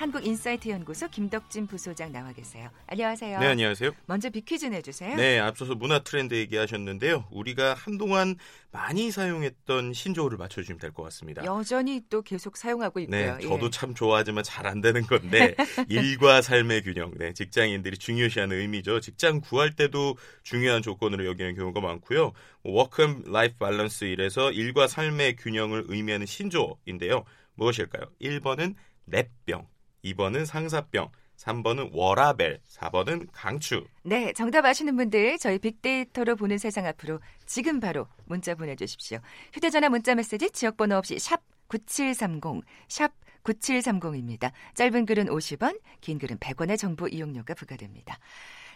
한국인사이트 0.00 0.70
연구소 0.70 1.10
김덕진 1.10 1.66
부소장 1.66 2.10
나와 2.10 2.32
계세요. 2.32 2.70
안녕하세요. 2.86 3.38
네, 3.38 3.46
안녕하세요. 3.48 3.90
먼저 4.06 4.30
비퀴즈 4.30 4.64
내주세요. 4.64 5.14
네, 5.16 5.38
앞서서 5.38 5.74
문화 5.74 5.98
트렌드 5.98 6.32
얘기하셨는데요. 6.34 7.26
우리가 7.30 7.74
한동안 7.74 8.36
많이 8.72 9.10
사용했던 9.10 9.92
신조어를 9.92 10.38
맞춰주시면 10.38 10.78
될 10.78 10.92
것 10.94 11.02
같습니다. 11.02 11.44
여전히 11.44 12.00
또 12.08 12.22
계속 12.22 12.56
사용하고 12.56 12.98
있고요. 13.00 13.36
네, 13.36 13.46
저도 13.46 13.66
예. 13.66 13.70
참 13.70 13.94
좋아하지만 13.94 14.42
잘 14.42 14.66
안 14.66 14.80
되는 14.80 15.02
건데 15.02 15.54
일과 15.90 16.40
삶의 16.40 16.82
균형. 16.84 17.12
네, 17.18 17.34
직장인들이 17.34 17.98
중요시하는 17.98 18.56
의미죠. 18.58 19.00
직장 19.00 19.42
구할 19.42 19.76
때도 19.76 20.16
중요한 20.42 20.80
조건으로 20.80 21.26
여기는 21.26 21.56
경우가 21.56 21.82
많고요. 21.82 22.32
work 22.62 23.02
and 23.02 23.22
life 23.26 23.58
balance 23.58 24.04
이래서 24.06 24.50
일과 24.50 24.86
삶의 24.86 25.36
균형을 25.36 25.84
의미하는 25.88 26.24
신조어인데요. 26.24 27.24
무엇일까요? 27.56 28.04
1번은 28.22 28.76
랩병, 29.10 29.66
2번은 30.04 30.46
상사병, 30.46 31.10
3번은 31.36 31.90
워라벨, 31.92 32.60
4번은 32.68 33.28
강추. 33.32 33.84
네, 34.02 34.32
정답 34.34 34.64
아시는 34.64 34.96
분들 34.96 35.38
저희 35.38 35.58
빅데이터로 35.58 36.36
보는 36.36 36.58
세상 36.58 36.86
앞으로 36.86 37.20
지금 37.46 37.80
바로 37.80 38.06
문자 38.26 38.54
보내주십시오. 38.54 39.18
휴대전화 39.52 39.88
문자 39.88 40.14
메시지 40.14 40.50
지역번호 40.50 40.96
없이 40.96 41.18
샵 41.18 41.40
9730, 41.68 42.62
샵 42.88 43.12
9730입니다. 43.44 44.52
짧은 44.74 45.06
글은 45.06 45.26
50원, 45.26 45.80
긴 46.00 46.18
글은 46.18 46.38
100원의 46.38 46.78
정보 46.78 47.08
이용료가 47.08 47.54
부과됩니다. 47.54 48.18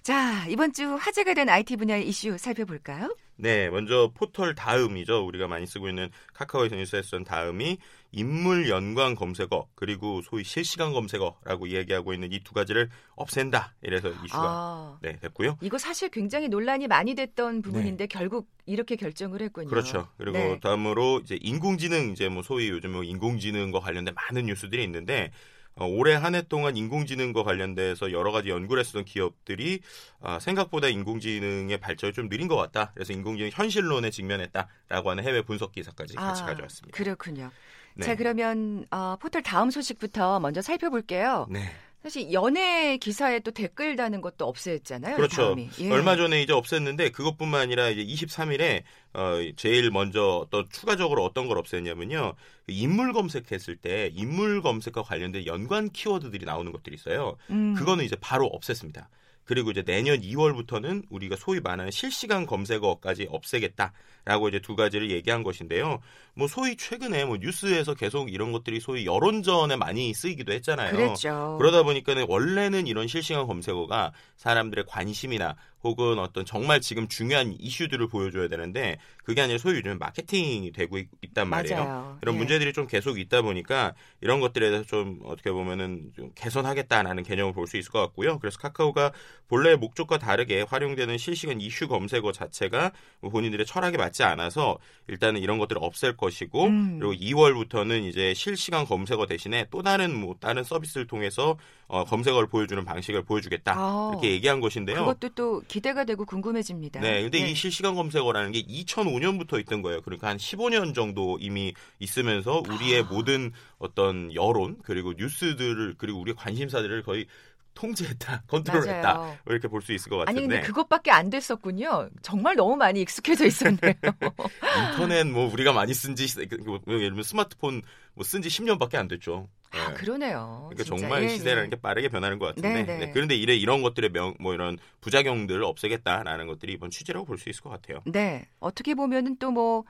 자, 0.02 0.46
이번 0.48 0.72
주 0.72 0.96
화제가 0.96 1.32
된 1.32 1.48
IT 1.48 1.76
분야의 1.76 2.06
이슈 2.06 2.36
살펴볼까요? 2.36 3.16
네, 3.36 3.70
먼저 3.70 4.12
포털 4.14 4.54
다음이죠. 4.54 5.24
우리가 5.26 5.48
많이 5.48 5.66
쓰고 5.66 5.88
있는 5.88 6.10
카카오에서 6.34 6.76
뉴스에서 6.76 7.16
쓴 7.16 7.24
다음이 7.24 7.78
인물 8.14 8.68
연관 8.68 9.14
검색어 9.14 9.68
그리고 9.74 10.22
소위 10.22 10.44
실시간 10.44 10.92
검색어라고 10.92 11.66
이야기하고 11.66 12.14
있는 12.14 12.32
이 12.32 12.40
두 12.44 12.52
가지를 12.54 12.90
없앤다. 13.16 13.74
이래서 13.82 14.08
이슈가 14.10 14.42
아, 14.42 14.98
네, 15.02 15.18
됐고요. 15.20 15.58
이거 15.62 15.78
사실 15.78 16.08
굉장히 16.10 16.48
논란이 16.48 16.86
많이 16.88 17.14
됐던 17.14 17.62
부분인데 17.62 18.06
결국 18.06 18.48
이렇게 18.66 18.96
결정을 18.96 19.40
했군요. 19.42 19.68
그렇죠. 19.68 20.08
그리고 20.18 20.38
네. 20.38 20.60
다음으로 20.60 21.20
이제 21.24 21.38
인공지능 21.40 22.10
이제 22.12 22.28
뭐 22.28 22.42
소위 22.42 22.68
요즘 22.68 22.92
뭐 22.92 23.02
인공지능과 23.02 23.80
관련된 23.80 24.14
많은 24.14 24.46
뉴스들이 24.46 24.82
있는데 24.84 25.32
어, 25.76 25.86
올해 25.86 26.14
한 26.14 26.34
해 26.36 26.42
동안 26.42 26.76
인공지능과 26.76 27.42
관련돼서 27.42 28.12
여러 28.12 28.30
가지 28.30 28.48
연구를 28.50 28.80
했었던 28.80 29.04
기업들이 29.04 29.80
아, 30.20 30.38
생각보다 30.38 30.86
인공지능의 30.88 31.78
발전이 31.80 32.12
좀 32.12 32.28
느린 32.28 32.46
것 32.46 32.54
같다. 32.56 32.92
그래서 32.94 33.12
인공지능 33.12 33.50
현실론에 33.52 34.10
직면했다라고 34.10 35.10
하는 35.10 35.24
해외 35.24 35.42
분석 35.42 35.72
기사까지 35.72 36.14
같이 36.14 36.42
아, 36.42 36.46
가져왔습니다. 36.46 36.96
그렇군요. 36.96 37.50
네. 37.94 38.06
자, 38.06 38.14
그러면 38.14 38.86
어, 38.90 39.16
포털 39.20 39.42
다음 39.42 39.70
소식부터 39.70 40.40
먼저 40.40 40.60
살펴볼게요. 40.62 41.46
네. 41.50 41.70
사실 42.04 42.34
연예 42.34 42.98
기사에 42.98 43.40
또 43.40 43.50
댓글 43.50 43.96
다는 43.96 44.20
것도 44.20 44.44
없애했잖아요. 44.44 45.16
그렇죠. 45.16 45.42
다음이. 45.42 45.70
예. 45.80 45.90
얼마 45.90 46.16
전에 46.16 46.42
이제 46.42 46.52
없앴는데 46.52 47.12
그것뿐만 47.12 47.62
아니라 47.62 47.88
이제 47.88 48.04
23일에 48.04 48.82
어 49.14 49.38
제일 49.56 49.90
먼저 49.90 50.46
또 50.50 50.68
추가적으로 50.68 51.24
어떤 51.24 51.48
걸 51.48 51.56
없앴냐면요. 51.56 52.34
그 52.66 52.72
인물 52.72 53.14
검색했을 53.14 53.76
때 53.76 54.10
인물 54.12 54.60
검색과 54.60 55.02
관련된 55.02 55.46
연관 55.46 55.88
키워드들이 55.88 56.44
나오는 56.44 56.70
것들이 56.72 56.94
있어요. 56.94 57.38
음. 57.48 57.72
그거는 57.72 58.04
이제 58.04 58.16
바로 58.20 58.50
없앴습니다. 58.50 59.06
그리고 59.44 59.70
이제 59.70 59.82
내년 59.82 60.20
2월부터는 60.20 61.04
우리가 61.08 61.36
소위 61.36 61.60
말하는 61.60 61.90
실시간 61.90 62.44
검색어까지 62.44 63.28
없애겠다 63.30 63.92
라고 64.24 64.48
이제 64.48 64.58
두 64.58 64.74
가지를 64.76 65.10
얘기한 65.10 65.42
것인데요. 65.42 66.00
뭐 66.34 66.48
소위 66.48 66.76
최근에 66.76 67.24
뭐 67.26 67.36
뉴스에서 67.36 67.94
계속 67.94 68.32
이런 68.32 68.52
것들이 68.52 68.80
소위 68.80 69.06
여론전에 69.06 69.76
많이 69.76 70.12
쓰이기도 70.14 70.52
했잖아요. 70.52 70.92
그랬죠. 70.96 71.56
그러다 71.58 71.82
보니까는 71.82 72.26
원래는 72.28 72.86
이런 72.86 73.06
실시간 73.06 73.46
검색어가 73.46 74.12
사람들의 74.36 74.84
관심이나 74.88 75.56
혹은 75.82 76.18
어떤 76.18 76.46
정말 76.46 76.80
지금 76.80 77.08
중요한 77.08 77.54
이슈들을 77.58 78.08
보여줘야 78.08 78.48
되는데 78.48 78.96
그게 79.22 79.42
아니라 79.42 79.58
소위 79.58 79.76
요즘 79.76 79.98
마케팅이 79.98 80.72
되고 80.72 80.96
있, 80.96 81.08
단 81.34 81.48
말이에요. 81.48 81.84
맞아요. 81.84 82.18
이런 82.22 82.34
예. 82.36 82.38
문제들이 82.38 82.72
좀 82.72 82.86
계속 82.86 83.18
있다 83.18 83.42
보니까 83.42 83.92
이런 84.22 84.40
것들에 84.40 84.70
대해서 84.70 84.86
좀 84.86 85.20
어떻게 85.24 85.50
보면은 85.52 86.10
좀 86.16 86.30
개선하겠다라는 86.34 87.22
개념을 87.22 87.52
볼 87.52 87.64
수 87.66 87.76
있을 87.78 87.90
것 87.90 88.00
같고요. 88.00 88.38
그래서 88.38 88.58
카카오가 88.58 89.10
본래 89.48 89.74
목적과 89.74 90.18
다르게 90.18 90.62
활용되는 90.62 91.16
실시간 91.18 91.60
이슈 91.60 91.88
검색어 91.88 92.30
자체가 92.32 92.92
뭐 93.20 93.30
본인들의 93.30 93.64
철학에 93.66 93.96
맞지 93.96 94.13
않아서 94.22 94.78
일단은 95.06 95.42
이런 95.42 95.58
것들을 95.58 95.82
없앨 95.82 96.16
것이고 96.16 96.64
음. 96.64 96.98
그리고 96.98 97.12
2월부터는 97.14 98.04
이제 98.08 98.32
실시간 98.34 98.86
검색어 98.86 99.26
대신에 99.26 99.66
또 99.70 99.82
다른 99.82 100.14
뭐 100.14 100.34
다른 100.40 100.64
서비스를 100.64 101.06
통해서 101.06 101.58
어, 101.86 102.04
검색어를 102.04 102.48
보여주는 102.48 102.82
방식을 102.84 103.24
보여주겠다 103.24 103.74
아. 103.76 104.10
이렇게 104.12 104.30
얘기한 104.30 104.60
것인데요. 104.60 105.04
그것도 105.04 105.34
또 105.34 105.62
기대가 105.68 106.04
되고 106.04 106.24
궁금해집니다. 106.24 107.00
네, 107.00 107.22
근데 107.22 107.40
예. 107.42 107.50
이 107.50 107.54
실시간 107.54 107.94
검색어라는 107.94 108.52
게 108.52 108.62
2005년부터 108.62 109.60
있던 109.60 109.82
거예요. 109.82 110.00
그러니까 110.00 110.28
한 110.28 110.38
15년 110.38 110.94
정도 110.94 111.38
이미 111.40 111.74
있으면서 111.98 112.62
우리의 112.66 113.02
아. 113.02 113.06
모든 113.10 113.52
어떤 113.78 114.34
여론 114.34 114.78
그리고 114.82 115.12
뉴스들을 115.16 115.96
그리고 115.98 116.20
우리 116.20 116.32
관심사들을 116.32 117.02
거의 117.02 117.26
통제했다, 117.74 118.44
컨트롤했다 118.48 119.14
맞아요. 119.14 119.36
이렇게 119.46 119.68
볼 119.68 119.82
수 119.82 119.92
있을 119.92 120.08
것 120.10 120.16
아니 120.28 120.36
같은데 120.36 120.56
근데 120.56 120.66
그것밖에 120.66 121.10
안 121.10 121.28
됐었군요. 121.30 122.08
정말 122.22 122.56
너무 122.56 122.76
많이 122.76 123.00
익숙해져 123.02 123.44
있었네요. 123.46 123.92
인터넷 124.92 125.24
뭐 125.24 125.50
우리가 125.52 125.72
많이 125.72 125.92
쓴지 125.94 126.26
뭐 126.64 126.80
예를 126.88 127.08
들면 127.10 127.22
스마트폰 127.22 127.82
뭐 128.14 128.24
쓴지 128.24 128.48
10년밖에 128.48 128.94
안 128.96 129.08
됐죠. 129.08 129.48
아, 129.72 129.90
예. 129.90 129.94
그러네요. 129.94 130.68
그러니까 130.70 130.84
진짜. 130.84 131.00
정말 131.00 131.24
예, 131.24 131.28
시대라는 131.30 131.64
예. 131.66 131.70
게 131.70 131.76
빠르게 131.80 132.08
변하는 132.08 132.38
것 132.38 132.46
같은데 132.46 132.72
네, 132.72 132.82
네. 132.84 132.98
네, 133.06 133.10
그런데 133.12 133.34
이래 133.34 133.54
이런 133.56 133.82
것들의 133.82 134.10
명, 134.10 134.34
뭐 134.38 134.54
이런 134.54 134.78
부작용들을 135.00 135.64
없애겠다라는 135.64 136.46
것들이 136.46 136.72
이번 136.74 136.90
취지라고 136.90 137.26
볼 137.26 137.38
수 137.38 137.48
있을 137.48 137.62
것 137.62 137.70
같아요. 137.70 137.98
네. 138.06 138.46
어떻게 138.60 138.94
보면은 138.94 139.36
또뭐 139.38 139.84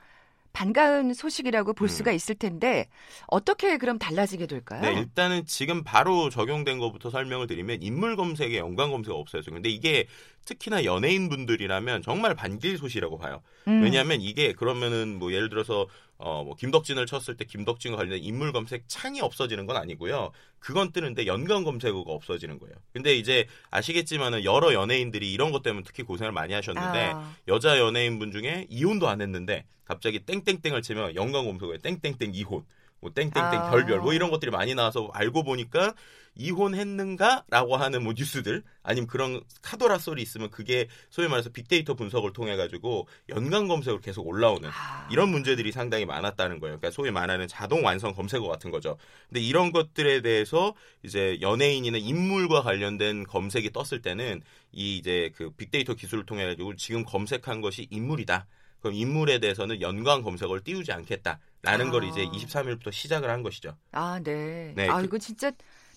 반가운 0.55 1.13
소식이라고 1.13 1.73
볼 1.73 1.85
음. 1.85 1.89
수가 1.89 2.13
있을 2.13 2.33
텐데 2.35 2.87
어떻게 3.27 3.77
그럼 3.77 3.99
달라지게 3.99 4.47
될까요? 4.47 4.81
네, 4.81 4.93
일단은 4.93 5.45
지금 5.45 5.83
바로 5.83 6.29
적용된 6.29 6.79
것부터 6.79 7.09
설명을 7.09 7.45
드리면 7.47 7.81
인물 7.81 8.15
검색에 8.15 8.57
연관 8.57 8.89
검색가 8.89 9.17
없어졌어요. 9.17 9.53
근데 9.53 9.69
이게 9.69 10.07
특히나 10.45 10.85
연예인 10.85 11.27
분들이라면 11.27 12.03
정말 12.03 12.35
반길 12.35 12.77
소식이라고 12.77 13.17
봐요. 13.17 13.41
음. 13.67 13.83
왜냐하면 13.83 14.21
이게 14.21 14.53
그러면은 14.53 15.19
뭐 15.19 15.33
예를 15.33 15.49
들어서 15.49 15.87
어 16.17 16.43
뭐 16.43 16.55
김덕진을 16.55 17.05
쳤을 17.07 17.35
때 17.35 17.45
김덕진과 17.45 17.97
관련된 17.97 18.23
인물 18.23 18.53
검색 18.53 18.83
창이 18.87 19.19
없어지는 19.21 19.65
건 19.65 19.77
아니고요. 19.77 20.31
그건 20.59 20.91
뜨는데 20.91 21.25
연관 21.27 21.63
검색어가 21.63 22.11
없어지는 22.11 22.59
거예요. 22.59 22.75
근데 22.93 23.15
이제 23.15 23.47
아시겠지만은 23.71 24.43
여러 24.45 24.73
연예인들이 24.73 25.31
이런 25.31 25.51
것 25.51 25.61
때문에 25.61 25.83
특히 25.85 26.03
고생을 26.03 26.31
많이 26.31 26.53
하셨는데 26.53 27.11
아. 27.13 27.35
여자 27.47 27.77
연예인 27.79 28.19
분 28.19 28.31
중에 28.31 28.67
이혼도 28.69 29.07
안 29.07 29.21
했는데 29.21 29.65
갑자기 29.83 30.19
땡땡땡을 30.19 30.81
치면 30.81 31.15
연관 31.15 31.45
검색어에 31.45 31.77
땡땡땡 31.79 32.31
이혼, 32.33 32.65
뭐 32.99 33.11
땡땡땡 33.11 33.43
아. 33.43 33.69
결별 33.69 33.99
뭐 33.99 34.13
이런 34.13 34.31
것들이 34.31 34.51
많이 34.51 34.73
나와서 34.73 35.09
알고 35.13 35.43
보니까 35.43 35.93
이혼했는가라고 36.35 37.77
하는 37.77 38.03
뭐 38.03 38.13
뉴스들 38.15 38.63
아니면 38.83 39.07
그런 39.07 39.41
카더라 39.61 39.97
소리 39.97 40.21
있으면 40.21 40.49
그게 40.51 40.87
소위 41.09 41.27
말해서 41.27 41.49
빅데이터 41.49 41.93
분석을 41.95 42.33
통해 42.33 42.55
가지고 42.55 43.07
연관 43.29 43.67
검색으로 43.67 44.01
계속 44.01 44.27
올라오는 44.27 44.69
아. 44.71 45.07
이런 45.11 45.29
문제들이 45.29 45.71
상당히 45.71 46.05
많았다는 46.05 46.59
거예요. 46.59 46.77
그러니까 46.77 46.91
소위 46.91 47.11
말하는 47.11 47.47
자동 47.47 47.85
완성 47.85 48.13
검색어 48.13 48.47
같은 48.47 48.71
거죠. 48.71 48.97
근데 49.29 49.41
이런 49.41 49.71
것들에 49.71 50.21
대해서 50.21 50.73
이제 51.03 51.37
연예인이나 51.41 51.97
인물과 51.97 52.61
관련된 52.61 53.23
검색이 53.25 53.71
떴을 53.71 54.01
때는 54.01 54.41
이 54.71 54.97
이제 54.97 55.31
그 55.35 55.51
빅데이터 55.51 55.93
기술을 55.93 56.25
통해 56.25 56.45
가지고 56.45 56.75
지금 56.75 57.03
검색한 57.05 57.61
것이 57.61 57.87
인물이다. 57.89 58.45
그럼 58.81 58.93
인물에 58.93 59.39
대해서는 59.39 59.81
연관 59.81 60.21
검색어를 60.21 60.63
띄우지 60.63 60.91
않겠다라는 60.91 61.87
아. 61.87 61.91
걸 61.91 62.03
이제 62.03 62.23
23일부터 62.25 62.91
시작을 62.91 63.31
한 63.31 63.41
것이죠. 63.41 63.75
아, 63.91 64.19
네. 64.23 64.73
네, 64.75 64.87
아, 64.87 64.99
그- 64.99 65.05
이거 65.05 65.17
진짜 65.17 65.51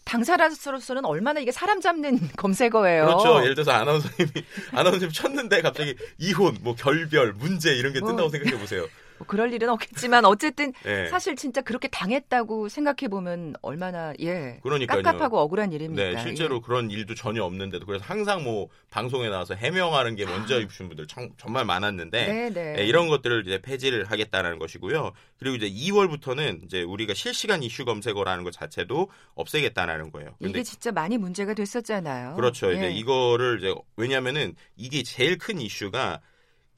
당사자로서는 0.09 1.05
얼마나 1.05 1.39
이게 1.39 1.53
사람 1.53 1.81
잡는 1.81 2.19
검색어예요. 2.37 3.05
그렇죠. 3.05 3.43
예를 3.43 3.55
들어서 3.55 3.73
아나운서님이 3.73 4.31
아나운서님 4.73 5.11
쳤는데 5.13 5.61
갑자기 5.63 5.95
이혼, 6.19 6.57
뭐 6.63 6.75
결별, 6.75 7.35
문제 7.35 7.75
이런 7.75 7.93
게 7.93 8.01
뜬다고 8.01 8.23
뭐. 8.23 8.31
생각해 8.31 8.59
보세요. 8.59 8.87
뭐 9.19 9.27
그럴 9.27 9.53
일은 9.53 9.69
없겠지만 9.69 10.25
어쨌든 10.25 10.73
네. 10.85 11.09
사실 11.11 11.37
진짜 11.37 11.61
그렇게 11.61 11.89
당했다고 11.89 12.69
생각해 12.69 13.09
보면 13.11 13.55
얼마나 13.63 14.13
예 14.21 14.61
그러니까요. 14.63 15.03
깝깝하고 15.03 15.39
억울한 15.39 15.73
일입니까? 15.73 16.03
네, 16.03 16.23
실제로 16.23 16.57
예. 16.57 16.61
그런 16.65 16.91
일도 16.91 17.15
전혀 17.15 17.43
없는데도 17.45 17.87
그래서 17.87 18.05
항상 18.07 18.45
뭐 18.45 18.69
방송에 18.91 19.29
나와서 19.29 19.55
해명하는 19.55 20.17
게 20.17 20.25
먼저 20.25 20.61
입으신 20.61 20.89
분들 20.89 21.07
참, 21.07 21.31
정말 21.37 21.65
많았는데 21.65 22.25
아. 22.25 22.27
네, 22.27 22.51
네. 22.51 22.73
네, 22.75 22.87
이런 22.87 23.09
것들을 23.09 23.47
이제 23.47 23.61
폐지를 23.61 24.05
하겠다라는 24.05 24.59
것이고요. 24.59 25.13
그리고 25.39 25.57
이제 25.57 25.69
2월부터는 25.69 26.65
이제 26.65 26.83
우리가 26.83 27.15
실시간 27.15 27.63
이슈 27.63 27.85
검색어라는 27.85 28.45
것 28.45 28.53
자체도 28.53 29.09
없애겠다라는 29.35 30.13
거예요. 30.13 30.35
이게 30.41 30.63
진짜 30.63 30.93
많이 30.93 31.19
문제가 31.19 31.55
됐었잖아요. 31.55 32.35
그렇죠. 32.35 32.73
예. 32.73 32.77
이제 32.77 32.91
이거를 32.91 33.59
이제 33.61 33.75
왜냐면은 33.97 34.55
이게 34.77 35.03
제일 35.03 35.39
큰 35.39 35.61
이슈가 35.61 36.21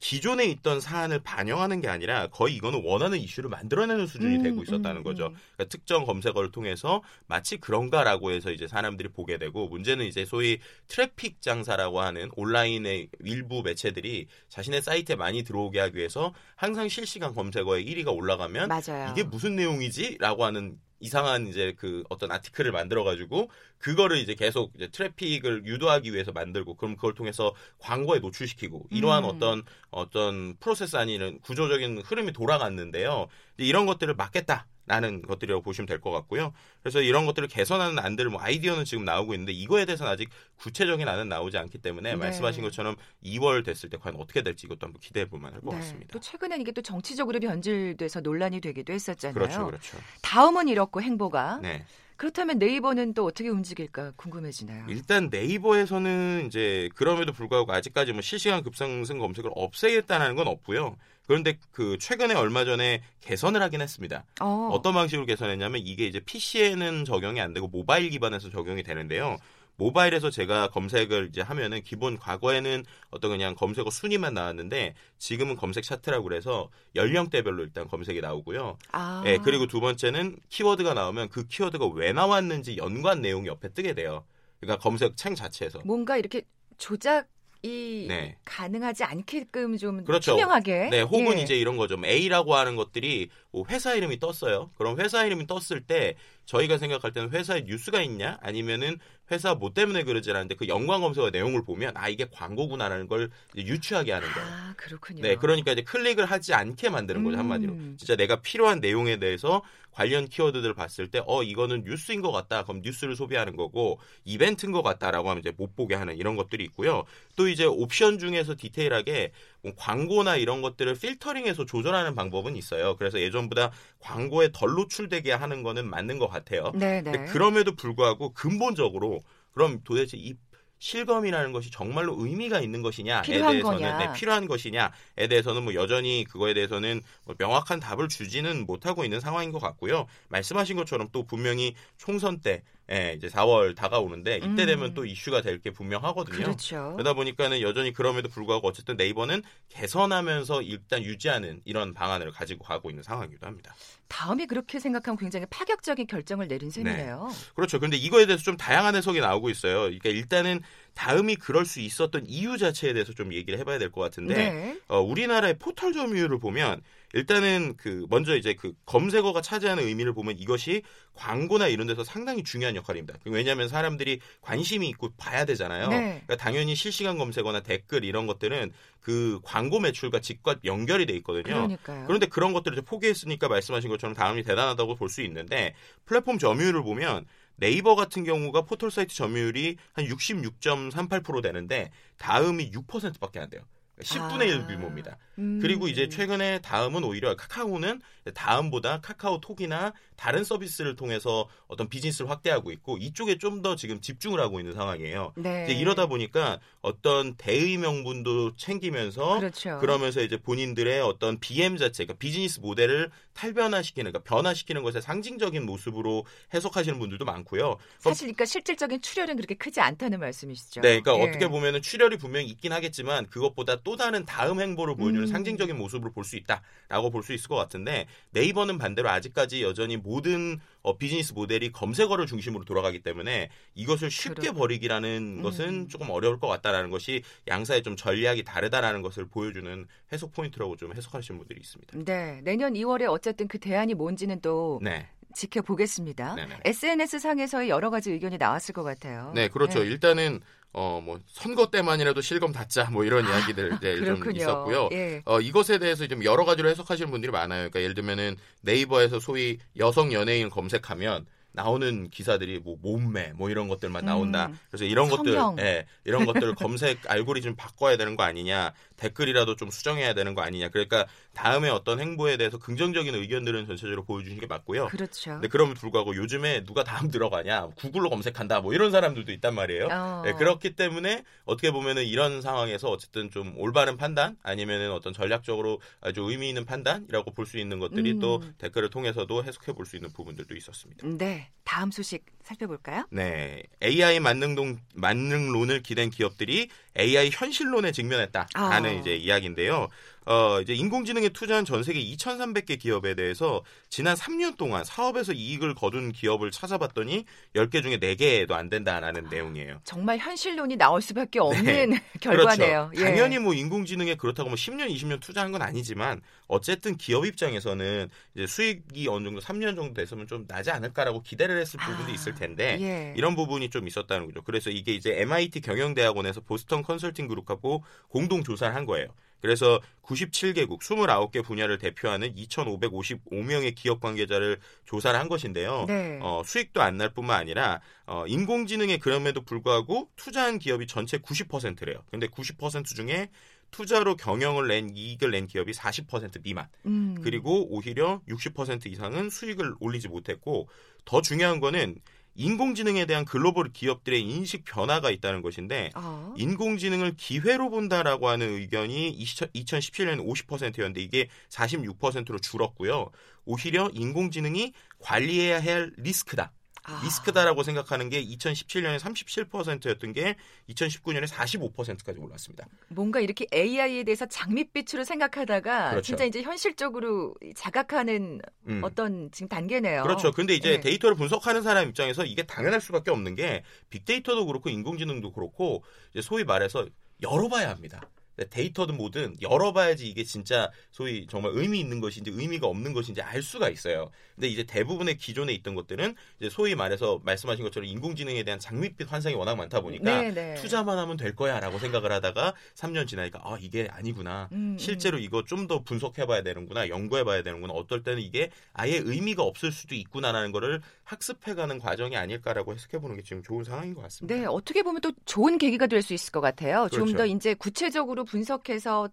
기존에 0.01 0.45
있던 0.45 0.81
사안을 0.81 1.19
반영하는 1.19 1.79
게 1.79 1.87
아니라 1.87 2.27
거의 2.27 2.55
이거는 2.55 2.81
원하는 2.83 3.19
이슈를 3.19 3.49
만들어내는 3.51 4.07
수준이 4.07 4.37
음, 4.37 4.43
되고 4.43 4.63
있었다는 4.63 4.97
음, 4.97 5.03
거죠. 5.03 5.27
음. 5.27 5.35
그러니까 5.53 5.65
특정 5.69 6.05
검색어를 6.05 6.51
통해서 6.51 7.03
마치 7.27 7.57
그런가라고 7.57 8.31
해서 8.31 8.51
이제 8.51 8.67
사람들이 8.67 9.09
보게 9.09 9.37
되고 9.37 9.67
문제는 9.67 10.05
이제 10.05 10.25
소위 10.25 10.59
트래픽 10.87 11.41
장사라고 11.41 12.01
하는 12.01 12.31
온라인의 12.35 13.09
일부 13.23 13.61
매체들이 13.61 14.25
자신의 14.49 14.81
사이트에 14.81 15.15
많이 15.15 15.43
들어오게 15.43 15.79
하기 15.79 15.97
위해서 15.97 16.33
항상 16.55 16.89
실시간 16.89 17.35
검색어에 17.35 17.85
1위가 17.85 18.13
올라가면 18.13 18.69
맞아요. 18.69 19.11
이게 19.11 19.23
무슨 19.23 19.55
내용이지?라고 19.55 20.45
하는 20.45 20.79
이상한 21.01 21.47
이제 21.47 21.73
그 21.77 22.03
어떤 22.09 22.31
article을 22.31 22.71
만들어 22.71 23.03
가지고 23.03 23.49
그거를 23.79 24.17
이제 24.17 24.35
계속 24.35 24.71
이제 24.75 24.87
트래픽을 24.87 25.65
유도하기 25.65 26.13
위해서 26.13 26.31
만들고 26.31 26.75
그럼 26.75 26.95
그걸 26.95 27.13
통해서 27.13 27.53
광고에 27.79 28.19
노출시키고 28.19 28.87
이러한 28.91 29.23
음. 29.23 29.29
어떤 29.29 29.63
어떤 29.89 30.55
프로세스 30.57 30.95
아니는 30.95 31.39
구조적인 31.41 32.03
흐름이 32.05 32.31
돌아갔는데요. 32.31 33.27
이런 33.57 33.85
것들을 33.85 34.13
막겠다. 34.15 34.67
라는 34.87 35.21
것들이라고 35.21 35.61
보시면 35.61 35.85
될 35.87 36.01
것 36.01 36.09
같고요. 36.11 36.53
그래서 36.81 37.01
이런 37.01 37.25
것들을 37.27 37.47
개선하는 37.47 37.99
안들 37.99 38.29
뭐 38.29 38.41
아이디어는 38.41 38.83
지금 38.85 39.05
나오고 39.05 39.33
있는데 39.35 39.51
이거에 39.53 39.85
대해서는 39.85 40.11
아직 40.11 40.29
구체적인 40.57 41.07
안은 41.07 41.29
나오지 41.29 41.57
않기 41.57 41.77
때문에 41.77 42.11
네. 42.11 42.15
말씀하신 42.15 42.63
것처럼 42.63 42.95
2월 43.23 43.63
됐을 43.63 43.89
때 43.89 43.97
과연 43.97 44.15
어떻게 44.17 44.41
될지 44.41 44.65
이것도 44.65 44.79
한번 44.87 44.99
기대해 44.99 45.27
볼 45.29 45.39
만 45.39 45.53
할 45.53 45.61
것 45.61 45.71
네. 45.71 45.77
같습니다. 45.79 46.07
또 46.11 46.19
최근엔 46.19 46.59
이게 46.61 46.71
또 46.71 46.81
정치적으로 46.81 47.39
변질돼서 47.39 48.21
논란이 48.21 48.59
되기도 48.61 48.91
했었잖아요. 48.93 49.33
그렇죠, 49.33 49.65
그렇죠. 49.67 49.97
다음은 50.23 50.67
이렇고 50.67 51.01
행보가 51.01 51.59
네. 51.61 51.85
그렇다면 52.21 52.59
네이버는 52.59 53.15
또 53.15 53.25
어떻게 53.25 53.49
움직일까 53.49 54.11
궁금해지나요? 54.15 54.85
일단 54.89 55.29
네이버에서는 55.31 56.43
이제 56.45 56.87
그럼에도 56.93 57.33
불구하고 57.33 57.73
아직까지 57.73 58.13
뭐 58.13 58.21
실시간 58.21 58.61
급상승 58.61 59.17
검색을 59.17 59.49
없애겠다는 59.55 60.35
건 60.35 60.47
없고요. 60.47 60.97
그런데 61.25 61.57
그 61.71 61.97
최근에 61.99 62.35
얼마 62.35 62.63
전에 62.63 63.01
개선을 63.21 63.59
하긴 63.63 63.81
했습니다. 63.81 64.23
어, 64.39 64.69
어떤 64.71 64.93
방식으로 64.93 65.25
개선했냐면 65.25 65.81
이게 65.83 66.05
이제 66.05 66.19
PC에는 66.19 67.05
적용이 67.05 67.41
안 67.41 67.53
되고 67.53 67.67
모바일 67.67 68.11
기반에서 68.11 68.51
적용이 68.51 68.83
되는데요. 68.83 69.39
모바일에서 69.81 70.29
제가 70.29 70.67
검색을 70.67 71.29
이제 71.29 71.41
하면은 71.41 71.81
기본 71.81 72.19
과거에는 72.19 72.85
어떤 73.09 73.31
그냥 73.31 73.55
검색어 73.55 73.89
순위만 73.89 74.35
나왔는데 74.35 74.93
지금은 75.17 75.55
검색 75.55 75.83
차트라고 75.83 76.23
그래서 76.23 76.69
연령대별로 76.95 77.63
일단 77.63 77.87
검색이 77.87 78.21
나오고요. 78.21 78.77
아, 78.91 79.23
예, 79.25 79.39
그리고 79.43 79.65
두 79.65 79.79
번째는 79.79 80.37
키워드가 80.49 80.93
나오면 80.93 81.29
그 81.29 81.47
키워드가 81.47 81.87
왜 81.95 82.13
나왔는지 82.13 82.77
연관 82.77 83.21
내용이 83.21 83.47
옆에 83.47 83.69
뜨게 83.69 83.95
돼요. 83.95 84.23
그러니까 84.59 84.79
검색 84.81 85.17
창 85.17 85.33
자체에서. 85.33 85.81
뭔가 85.83 86.15
이렇게 86.15 86.43
조작 86.77 87.27
이 87.63 88.05
네. 88.07 88.37
가능하지 88.43 89.03
않게끔 89.03 89.77
좀 89.77 90.03
그렇죠. 90.03 90.31
투명하게. 90.31 90.89
네, 90.89 91.01
혹은 91.01 91.37
예. 91.37 91.43
이제 91.43 91.55
이런 91.55 91.77
거죠. 91.77 91.95
뭐 91.95 92.07
A라고 92.07 92.55
하는 92.55 92.75
것들이 92.75 93.29
뭐 93.51 93.65
회사 93.69 93.93
이름이 93.93 94.19
떴어요. 94.19 94.71
그럼 94.77 94.99
회사 94.99 95.25
이름이 95.25 95.45
떴을 95.45 95.81
때 95.85 96.15
저희가 96.45 96.77
생각할 96.77 97.13
때는 97.13 97.31
회사에 97.31 97.61
뉴스가 97.61 98.01
있냐 98.01 98.37
아니면은 98.41 98.97
회사 99.31 99.55
뭐 99.55 99.73
때문에 99.73 100.03
그러지 100.03 100.29
않는데 100.31 100.55
그 100.55 100.67
연관 100.67 101.01
검색어 101.01 101.29
내용을 101.29 101.63
보면 101.63 101.93
아 101.95 102.09
이게 102.09 102.25
광고구나라는 102.31 103.07
걸 103.07 103.29
유추하게 103.55 104.11
하는 104.11 104.29
거예요. 104.29 104.47
아 104.49 104.73
그렇군요. 104.75 105.21
네, 105.21 105.35
그러니까 105.35 105.71
이제 105.71 105.81
클릭을 105.81 106.25
하지 106.25 106.53
않게 106.53 106.89
만드는 106.89 107.23
거죠 107.23 107.37
음. 107.37 107.39
한마디로. 107.39 107.73
진짜 107.97 108.15
내가 108.15 108.41
필요한 108.41 108.79
내용에 108.79 109.17
대해서 109.17 109.61
관련 109.91 110.27
키워드들을 110.27 110.73
봤을 110.73 111.07
때, 111.09 111.21
어 111.25 111.43
이거는 111.43 111.83
뉴스인 111.83 112.21
것 112.21 112.31
같다. 112.31 112.63
그럼 112.63 112.81
뉴스를 112.81 113.15
소비하는 113.15 113.55
거고 113.57 113.99
이벤트인 114.23 114.71
것 114.71 114.81
같다라고 114.83 115.29
하면 115.29 115.41
이제 115.41 115.51
못 115.55 115.75
보게 115.75 115.95
하는 115.95 116.17
이런 116.17 116.35
것들이 116.35 116.63
있고요. 116.65 117.03
또 117.35 117.49
이제 117.49 117.65
옵션 117.65 118.17
중에서 118.17 118.55
디테일하게 118.57 119.33
뭐 119.61 119.73
광고나 119.75 120.37
이런 120.37 120.61
것들을 120.61 120.95
필터링해서 120.95 121.65
조절하는 121.65 122.15
방법은 122.15 122.55
있어요. 122.55 122.95
그래서 122.95 123.19
예전보다 123.19 123.71
광고에 123.99 124.49
덜 124.53 124.71
노출되게 124.71 125.33
하는 125.33 125.61
거는 125.61 125.89
맞는 125.89 126.19
것 126.19 126.27
같아요. 126.31 126.71
네, 126.73 127.01
네. 127.01 127.25
그럼에도 127.27 127.75
불구하고 127.75 128.33
근본적으로 128.33 129.21
그럼 129.51 129.81
도대체 129.83 130.17
이 130.17 130.35
실검이라는 130.79 131.51
것이 131.51 131.69
정말로 131.69 132.15
의미가 132.17 132.59
있는 132.59 132.81
것이냐에 132.81 133.21
대해서는. 133.21 133.97
네, 133.99 134.13
필요한 134.13 134.47
것이냐에 134.47 134.89
대해서는 135.29 135.63
뭐 135.63 135.75
여전히 135.75 136.25
그거에 136.27 136.55
대해서는 136.55 137.01
뭐 137.25 137.35
명확한 137.37 137.79
답을 137.79 138.07
주지는 138.09 138.65
못하고 138.65 139.03
있는 139.03 139.19
상황인 139.19 139.51
것 139.51 139.59
같고요. 139.59 140.07
말씀하신 140.29 140.77
것처럼 140.77 141.09
또 141.11 141.23
분명히 141.23 141.75
총선 141.97 142.39
때 142.39 142.63
예, 142.89 143.13
이제 143.15 143.27
4월 143.27 143.75
다가오는데 143.75 144.37
이때 144.37 144.47
음. 144.47 144.55
되면 144.55 144.93
또 144.93 145.05
이슈가 145.05 145.41
될 145.41 145.61
게 145.61 145.69
분명하거든요. 145.71 146.35
그렇죠. 146.35 146.93
그러다 146.93 147.13
보니까는 147.13 147.61
여전히 147.61 147.93
그럼에도 147.93 148.27
불구하고 148.29 148.67
어쨌든 148.67 148.97
네이버는 148.97 149.43
개선하면서 149.69 150.61
일단 150.63 151.03
유지하는 151.03 151.61
이런 151.65 151.93
방안을 151.93 152.31
가지고 152.31 152.63
가고 152.63 152.89
있는 152.89 153.03
상황이기도 153.03 153.45
합니다. 153.45 153.75
다음이 154.07 154.45
그렇게 154.47 154.79
생각하면 154.79 155.17
굉장히 155.17 155.45
파격적인 155.49 156.07
결정을 156.07 156.47
내린 156.47 156.69
네. 156.69 156.75
셈이네요. 156.83 157.29
그렇죠. 157.55 157.79
근데 157.79 157.95
이거에 157.97 158.25
대해서 158.25 158.43
좀 158.43 158.57
다양한 158.57 158.95
해석이 158.95 159.19
나오고 159.19 159.49
있어요. 159.49 159.81
그러니까 159.81 160.09
일단은 160.09 160.61
다음이 160.95 161.35
그럴 161.35 161.65
수 161.65 161.79
있었던 161.79 162.25
이유 162.27 162.57
자체에 162.57 162.93
대해서 162.93 163.13
좀 163.13 163.33
얘기를 163.33 163.57
해봐야 163.59 163.77
될 163.77 163.91
것 163.91 164.01
같은데 164.01 164.33
네. 164.35 164.79
어, 164.87 164.99
우리나라의 164.99 165.57
포털 165.59 165.93
점유율을 165.93 166.39
보면 166.39 166.81
일단은 167.13 167.75
그 167.77 168.05
먼저 168.09 168.35
이제 168.35 168.53
그 168.53 168.73
검색어가 168.85 169.41
차지하는 169.41 169.83
의미를 169.85 170.13
보면 170.13 170.37
이것이 170.37 170.81
광고나 171.13 171.67
이런 171.67 171.87
데서 171.87 172.03
상당히 172.03 172.43
중요한 172.43 172.75
역할입니다. 172.75 173.19
왜냐하면 173.25 173.67
사람들이 173.67 174.19
관심이 174.41 174.87
있고 174.89 175.09
봐야 175.17 175.45
되잖아요. 175.45 175.89
네. 175.89 175.97
그러니까 176.25 176.37
당연히 176.37 176.75
실시간 176.75 177.17
검색어나 177.17 177.61
댓글 177.61 178.03
이런 178.05 178.27
것들은 178.27 178.71
그 179.01 179.39
광고 179.43 179.79
매출과 179.79 180.21
직접 180.21 180.59
연결이 180.63 181.05
돼 181.05 181.13
있거든요. 181.17 181.43
그러니까요. 181.43 182.05
그런데 182.07 182.25
그런 182.27 182.53
것들을 182.53 182.77
이제 182.77 182.85
포기했으니까 182.85 183.47
말씀하신 183.47 183.89
것처럼 183.89 184.15
다음이 184.15 184.43
대단하다고 184.43 184.95
볼 184.95 185.11
수 185.11 185.21
있는데 185.23 185.75
플랫폼 186.05 186.37
점유율을 186.37 186.83
보면 186.83 187.25
네이버 187.57 187.95
같은 187.95 188.23
경우가 188.23 188.61
포털 188.61 188.89
사이트 188.89 189.13
점유율이 189.13 189.75
한 189.93 190.05
66.38% 190.05 191.43
되는데 191.43 191.91
다음이 192.17 192.71
6%밖에 192.71 193.39
안 193.39 193.49
돼요. 193.49 193.61
10분의 193.99 194.47
1 194.47 194.53
아. 194.61 194.67
규모입니다. 194.67 195.17
음. 195.37 195.59
그리고 195.61 195.87
이제 195.87 196.09
최근에 196.09 196.59
다음은 196.61 197.03
오히려 197.03 197.35
카카오는 197.35 198.01
다음보다 198.33 199.01
카카오톡이나 199.01 199.93
다른 200.15 200.43
서비스를 200.43 200.95
통해서 200.95 201.47
어떤 201.67 201.89
비즈니스를 201.89 202.29
확대하고 202.29 202.71
있고 202.71 202.97
이쪽에 202.97 203.37
좀 203.37 203.61
더 203.61 203.75
지금 203.75 204.01
집중을 204.01 204.39
하고 204.39 204.59
있는 204.59 204.73
상황이에요. 204.73 205.33
네. 205.35 205.65
이제 205.65 205.73
이러다 205.73 206.07
보니까 206.07 206.59
어떤 206.81 207.35
대의 207.35 207.77
명분도 207.77 208.55
챙기면서 208.55 209.39
그렇죠. 209.39 209.77
그러면서 209.79 210.21
이제 210.21 210.37
본인들의 210.37 211.01
어떤 211.01 211.39
BM 211.39 211.77
자체, 211.77 212.05
그러니까 212.05 212.19
비즈니스 212.19 212.59
모델을 212.59 213.11
탈변화시키는, 213.33 214.11
그러니까 214.11 214.27
변화시키는 214.27 214.83
것의 214.83 215.01
상징적인 215.01 215.65
모습으로 215.65 216.25
해석하시는 216.53 216.97
분들도 216.97 217.23
많고요. 217.25 217.77
사실 217.99 218.27
그러니까 218.27 218.45
실질적인 218.45 219.01
출혈은 219.01 219.35
그렇게 219.35 219.55
크지 219.55 219.79
않다는 219.79 220.19
말씀이시죠. 220.19 220.81
네, 220.81 220.99
그러니까 221.01 221.17
예. 221.17 221.29
어떻게 221.29 221.47
보면은 221.47 221.81
출혈이 221.81 222.17
분명히 222.17 222.47
있긴 222.47 222.71
하겠지만 222.73 223.27
그것보다 223.27 223.81
또 223.83 223.90
다른 223.97 224.25
다음 224.25 224.59
행보를 224.59 224.95
보여주는 224.95 225.23
음. 225.23 225.27
상징적인 225.27 225.77
모습으로 225.77 226.11
볼 226.11 226.23
수 226.23 226.35
있다라고 226.37 227.09
볼 227.11 227.23
수 227.23 227.33
있을 227.33 227.47
것 227.47 227.55
같은데 227.55 228.07
네이버는 228.31 228.77
반대로 228.77 229.09
아직까지 229.09 229.63
여전히 229.63 229.97
모든 229.97 230.59
어, 230.81 230.97
비즈니스 230.97 231.33
모델이 231.33 231.71
검색어를 231.71 232.25
중심으로 232.25 232.63
돌아가기 232.65 233.01
때문에 233.03 233.49
이것을 233.75 234.09
쉽게 234.09 234.41
그렇- 234.49 234.53
버리기라는 234.53 235.37
음. 235.39 235.41
것은 235.43 235.89
조금 235.89 236.09
어려울 236.09 236.39
것 236.39 236.47
같다라는 236.47 236.89
것이 236.89 237.23
양사의 237.47 237.83
좀 237.83 237.95
전략이 237.95 238.43
다르다라는 238.43 239.01
것을 239.01 239.25
보여주는 239.27 239.85
해석 240.11 240.31
포인트라고 240.33 240.75
좀 240.77 240.93
해석하시는 240.95 241.37
분들이 241.37 241.59
있습니다. 241.59 241.97
네, 242.05 242.41
내년 242.43 242.73
2월에 242.73 243.07
어쨌든 243.09 243.47
그 243.47 243.59
대안이 243.59 243.93
뭔지는 243.93 244.41
또 244.41 244.79
네. 244.81 245.07
지켜보겠습니다. 245.33 246.35
네네. 246.35 246.59
SNS 246.65 247.19
상에서의 247.19 247.69
여러 247.69 247.89
가지 247.89 248.11
의견이 248.11 248.37
나왔을 248.37 248.73
것 248.73 248.83
같아요. 248.83 249.31
네, 249.35 249.47
그렇죠. 249.47 249.79
네. 249.79 249.85
일단은 249.85 250.41
어 250.73 251.01
뭐 251.03 251.19
선거 251.27 251.69
때만이라도 251.69 252.21
실검 252.21 252.53
닫자 252.53 252.89
뭐 252.91 253.03
이런 253.03 253.25
이야기들 253.27 253.73
이제 253.75 254.05
좀 254.05 254.23
아. 254.25 254.31
있었고요. 254.31 254.89
예. 254.93 255.21
어, 255.25 255.41
이것에 255.41 255.79
대해서 255.79 256.07
좀 256.07 256.23
여러 256.23 256.45
가지로 256.45 256.69
해석하시는 256.69 257.11
분들이 257.11 257.31
많아요. 257.31 257.69
그러니까 257.69 257.81
예를 257.81 257.93
들면은 257.93 258.37
네이버에서 258.61 259.19
소위 259.19 259.57
여성 259.77 260.13
연예인 260.13 260.49
검색하면 260.49 261.25
나오는 261.53 262.09
기사들이 262.09 262.59
뭐 262.59 262.77
몸매 262.81 263.33
뭐 263.35 263.49
이런 263.49 263.67
것들만 263.67 264.05
나온다. 264.05 264.45
음. 264.45 264.57
그래서 264.69 264.85
이런 264.85 265.09
성형. 265.09 265.55
것들, 265.55 265.65
예, 265.65 265.85
이런 266.05 266.25
것들 266.25 266.55
검색 266.55 266.99
알고리즘 267.11 267.57
바꿔야 267.57 267.97
되는 267.97 268.15
거 268.15 268.23
아니냐, 268.23 268.71
댓글이라도 268.95 269.57
좀 269.57 269.69
수정해야 269.69 270.13
되는 270.13 270.33
거 270.33 270.41
아니냐. 270.41 270.69
그러니까 270.69 271.05
다음에 271.33 271.69
어떤 271.69 271.99
행보에 271.99 272.37
대해서 272.37 272.57
긍정적인 272.57 273.15
의견들은 273.15 273.65
전체적으로 273.67 274.03
보여주시는 274.03 274.41
게 274.41 274.47
맞고요. 274.47 274.87
그렇죠. 274.87 275.31
근데 275.31 275.47
그럼에도 275.47 275.79
불구하고 275.79 276.15
요즘에 276.15 276.63
누가 276.65 276.83
다음 276.83 277.09
들어가냐, 277.09 277.67
구글로 277.75 278.09
검색한다, 278.09 278.61
뭐 278.61 278.73
이런 278.73 278.91
사람들도 278.91 279.31
있단 279.31 279.55
말이에요. 279.55 279.87
어. 279.91 280.21
네, 280.25 280.33
그렇기 280.33 280.75
때문에 280.75 281.23
어떻게 281.45 281.71
보면은 281.71 282.03
이런 282.05 282.41
상황에서 282.41 282.89
어쨌든 282.89 283.31
좀 283.31 283.53
올바른 283.57 283.97
판단 283.97 284.37
아니면은 284.43 284.91
어떤 284.91 285.13
전략적으로 285.13 285.81
아주 286.01 286.21
의미 286.23 286.49
있는 286.49 286.65
판단이라고 286.65 287.31
볼 287.31 287.45
수 287.45 287.57
있는 287.57 287.79
것들이 287.79 288.11
음. 288.13 288.19
또 288.19 288.43
댓글을 288.59 288.89
통해서도 288.89 289.43
해석해 289.43 289.73
볼 289.73 289.85
수 289.85 289.95
있는 289.95 290.11
부분들도 290.13 290.55
있었습니다. 290.55 291.07
네. 291.07 291.17
네, 291.31 291.49
다음 291.63 291.91
소식 291.91 292.25
살펴볼까요? 292.43 293.05
네, 293.09 293.63
AI 293.81 294.19
만능동 294.19 294.77
만능론을 294.95 295.81
기댄 295.81 296.09
기업들이 296.09 296.69
AI 296.97 297.29
현실론에 297.31 297.91
직면했다라는 297.91 298.89
아. 298.89 298.93
이제 298.93 299.15
이야기인데요. 299.15 299.87
어, 300.25 300.61
이제 300.61 300.73
인공지능에 300.73 301.29
투자한 301.29 301.65
전 301.65 301.81
세계 301.83 301.99
2,300개 301.99 302.79
기업에 302.79 303.15
대해서 303.15 303.63
지난 303.89 304.15
3년 304.15 304.55
동안 304.55 304.83
사업에서 304.83 305.33
이익을 305.33 305.73
거둔 305.73 306.11
기업을 306.11 306.51
찾아봤더니 306.51 307.25
10개 307.55 307.81
중에 307.81 307.97
4개도 307.97 308.51
안 308.51 308.69
된다라는 308.69 309.29
내용이에요. 309.31 309.79
정말 309.83 310.19
현실론이 310.19 310.77
나올 310.77 311.01
수밖에 311.01 311.39
없는 311.39 311.97
결과네요. 312.21 312.91
그렇죠. 312.91 313.01
예. 313.01 313.11
당연히 313.11 313.39
뭐 313.39 313.53
인공지능에 313.55 314.15
그렇다고 314.15 314.49
뭐 314.49 314.55
10년, 314.55 314.93
20년 314.93 315.19
투자한 315.19 315.51
건 315.51 315.63
아니지만 315.63 316.21
어쨌든 316.47 316.97
기업 316.97 317.25
입장에서는 317.25 318.09
이제 318.35 318.45
수익이 318.45 319.07
어느 319.07 319.25
정도 319.25 319.41
3년 319.41 319.75
정도 319.75 319.93
됐으면 319.95 320.27
좀 320.27 320.45
나지 320.47 320.69
않을까라고 320.69 321.23
기대를 321.23 321.59
했을 321.59 321.79
부분도 321.79 322.11
아, 322.11 322.13
있을 322.13 322.35
텐데 322.35 322.77
예. 322.79 323.13
이런 323.17 323.35
부분이 323.35 323.71
좀 323.71 323.87
있었다는 323.87 324.27
거죠. 324.27 324.43
그래서 324.43 324.69
이게 324.69 324.93
이제 324.93 325.19
MIT 325.19 325.61
경영대학원에서 325.61 326.41
보스턴 326.41 326.80
컨설팅 326.83 327.27
그룹하고 327.27 327.83
공동 328.09 328.43
조사를 328.43 328.73
한 328.75 328.85
거예요. 328.85 329.07
그래서 329.41 329.81
97개국 330.03 330.81
29개 330.81 331.43
분야를 331.43 331.79
대표하는 331.79 332.35
2,555명의 332.35 333.73
기업 333.75 333.99
관계자를 333.99 334.59
조사를 334.85 335.19
한 335.19 335.27
것인데요. 335.29 335.85
네. 335.87 336.19
어, 336.21 336.43
수익도 336.45 336.81
안 336.81 336.97
날 336.97 337.09
뿐만 337.13 337.39
아니라 337.39 337.81
어, 338.05 338.25
인공지능에 338.27 338.97
그럼에도 338.97 339.41
불구하고 339.41 340.09
투자한 340.15 340.59
기업이 340.59 340.85
전체 340.85 341.17
90%래요. 341.17 342.03
근데 342.11 342.27
90% 342.27 342.85
중에 342.85 343.29
투자로 343.71 344.15
경영을 344.17 344.67
낸 344.67 344.95
이익을 344.95 345.31
낸 345.31 345.47
기업이 345.47 345.71
40% 345.71 346.43
미만. 346.43 346.67
음. 346.85 347.15
그리고 347.23 347.65
오히려 347.73 348.21
60% 348.27 348.85
이상은 348.87 349.29
수익을 349.31 349.73
올리지 349.79 350.09
못했고 350.09 350.67
더 351.05 351.21
중요한 351.21 351.59
거는 351.61 351.95
인공지능에 352.35 353.05
대한 353.05 353.25
글로벌 353.25 353.71
기업들의 353.71 354.21
인식 354.21 354.63
변화가 354.63 355.11
있다는 355.11 355.41
것인데 355.41 355.91
어. 355.95 356.33
인공지능을 356.37 357.15
기회로 357.17 357.69
본다라고 357.69 358.29
하는 358.29 358.49
의견이 358.49 359.17
2017년에 359.19 360.25
50%였는데 360.25 361.01
이게 361.01 361.27
46%로 361.49 362.39
줄었고요. 362.39 363.11
오히려 363.45 363.89
인공지능이 363.93 364.73
관리해야 364.99 365.61
할 365.61 365.91
리스크다. 365.97 366.51
아. 366.83 367.01
리스크다라고 367.03 367.63
생각하는 367.63 368.09
게 368.09 368.23
2017년에 368.23 368.99
37%였던 368.99 370.13
게 370.13 370.35
2019년에 370.69 371.27
45%까지 371.27 372.19
올랐습니다. 372.19 372.67
뭔가 372.87 373.19
이렇게 373.19 373.45
AI에 373.53 374.03
대해서 374.03 374.25
장밋빛으로 374.25 375.03
생각하다가 375.03 375.91
그렇죠. 375.91 376.05
진짜 376.05 376.23
이제 376.23 376.41
현실적으로 376.41 377.35
자각하는 377.55 378.41
음. 378.67 378.81
어떤 378.83 379.29
지금 379.31 379.47
단계네요. 379.47 380.03
그렇죠. 380.03 380.31
근데 380.31 380.55
이제 380.55 380.73
예. 380.73 380.79
데이터를 380.79 381.15
분석하는 381.15 381.61
사람 381.61 381.87
입장에서 381.87 382.25
이게 382.25 382.43
당연할 382.43 382.81
수밖에 382.81 383.11
없는 383.11 383.35
게 383.35 383.63
빅데이터도 383.89 384.45
그렇고 384.45 384.69
인공지능도 384.69 385.31
그렇고 385.33 385.83
이제 386.11 386.21
소위 386.21 386.43
말해서 386.43 386.87
열어봐야 387.21 387.69
합니다. 387.69 388.01
데이터든 388.49 388.97
뭐든 388.97 389.35
열어봐야지 389.41 390.07
이게 390.07 390.23
진짜 390.23 390.71
소위 390.91 391.27
정말 391.27 391.51
의미 391.55 391.79
있는 391.79 391.99
것인지 391.99 392.31
의미가 392.31 392.67
없는 392.67 392.93
것인지 392.93 393.21
알 393.21 393.41
수가 393.41 393.69
있어요. 393.69 394.09
근데 394.35 394.47
이제 394.47 394.63
대부분의 394.63 395.17
기존에 395.17 395.53
있던 395.53 395.75
것들은 395.75 396.15
이제 396.39 396.49
소위 396.49 396.75
말해서 396.75 397.19
말씀하신 397.23 397.63
것처럼 397.63 397.87
인공지능에 397.87 398.43
대한 398.43 398.59
장밋빛 398.59 399.11
환상이 399.11 399.35
워낙 399.35 399.55
많다 399.55 399.81
보니까 399.81 400.21
네, 400.21 400.31
네. 400.33 400.55
투자만 400.55 400.97
하면 400.97 401.17
될 401.17 401.35
거야라고 401.35 401.77
생각을 401.79 402.11
하다가 402.11 402.53
3년 402.75 403.07
지나니까 403.07 403.39
아 403.43 403.57
이게 403.61 403.87
아니구나. 403.91 404.49
음, 404.51 404.75
실제로 404.79 405.17
이거 405.17 405.43
좀 405.45 405.61
더 405.67 405.83
분석해봐야 405.83 406.41
되는구나, 406.41 406.89
연구해봐야 406.89 407.43
되는구나. 407.43 407.73
어떨 407.73 408.01
때는 408.03 408.19
이게 408.23 408.49
아예 408.73 408.97
의미가 408.97 409.43
없을 409.43 409.71
수도 409.71 409.93
있구나라는 409.93 410.51
거를 410.51 410.81
학습해가는 411.03 411.77
과정이 411.77 412.17
아닐까라고 412.17 412.73
해석해보는 412.73 413.17
게 413.17 413.21
지금 413.21 413.43
좋은 413.43 413.63
상황인 413.63 413.93
것 413.93 414.01
같습니다. 414.01 414.35
네, 414.35 414.45
어떻게 414.45 414.81
보면 414.81 415.01
또 415.01 415.11
좋은 415.25 415.57
계기가 415.59 415.85
될 415.87 416.01
수 416.01 416.15
있을 416.15 416.31
것 416.31 416.41
같아요. 416.41 416.87
좀 416.91 417.01
그렇죠. 417.05 417.17
더 417.19 417.25
이제 417.27 417.53
구체적으로 417.53 418.25
분석해서 418.31 419.09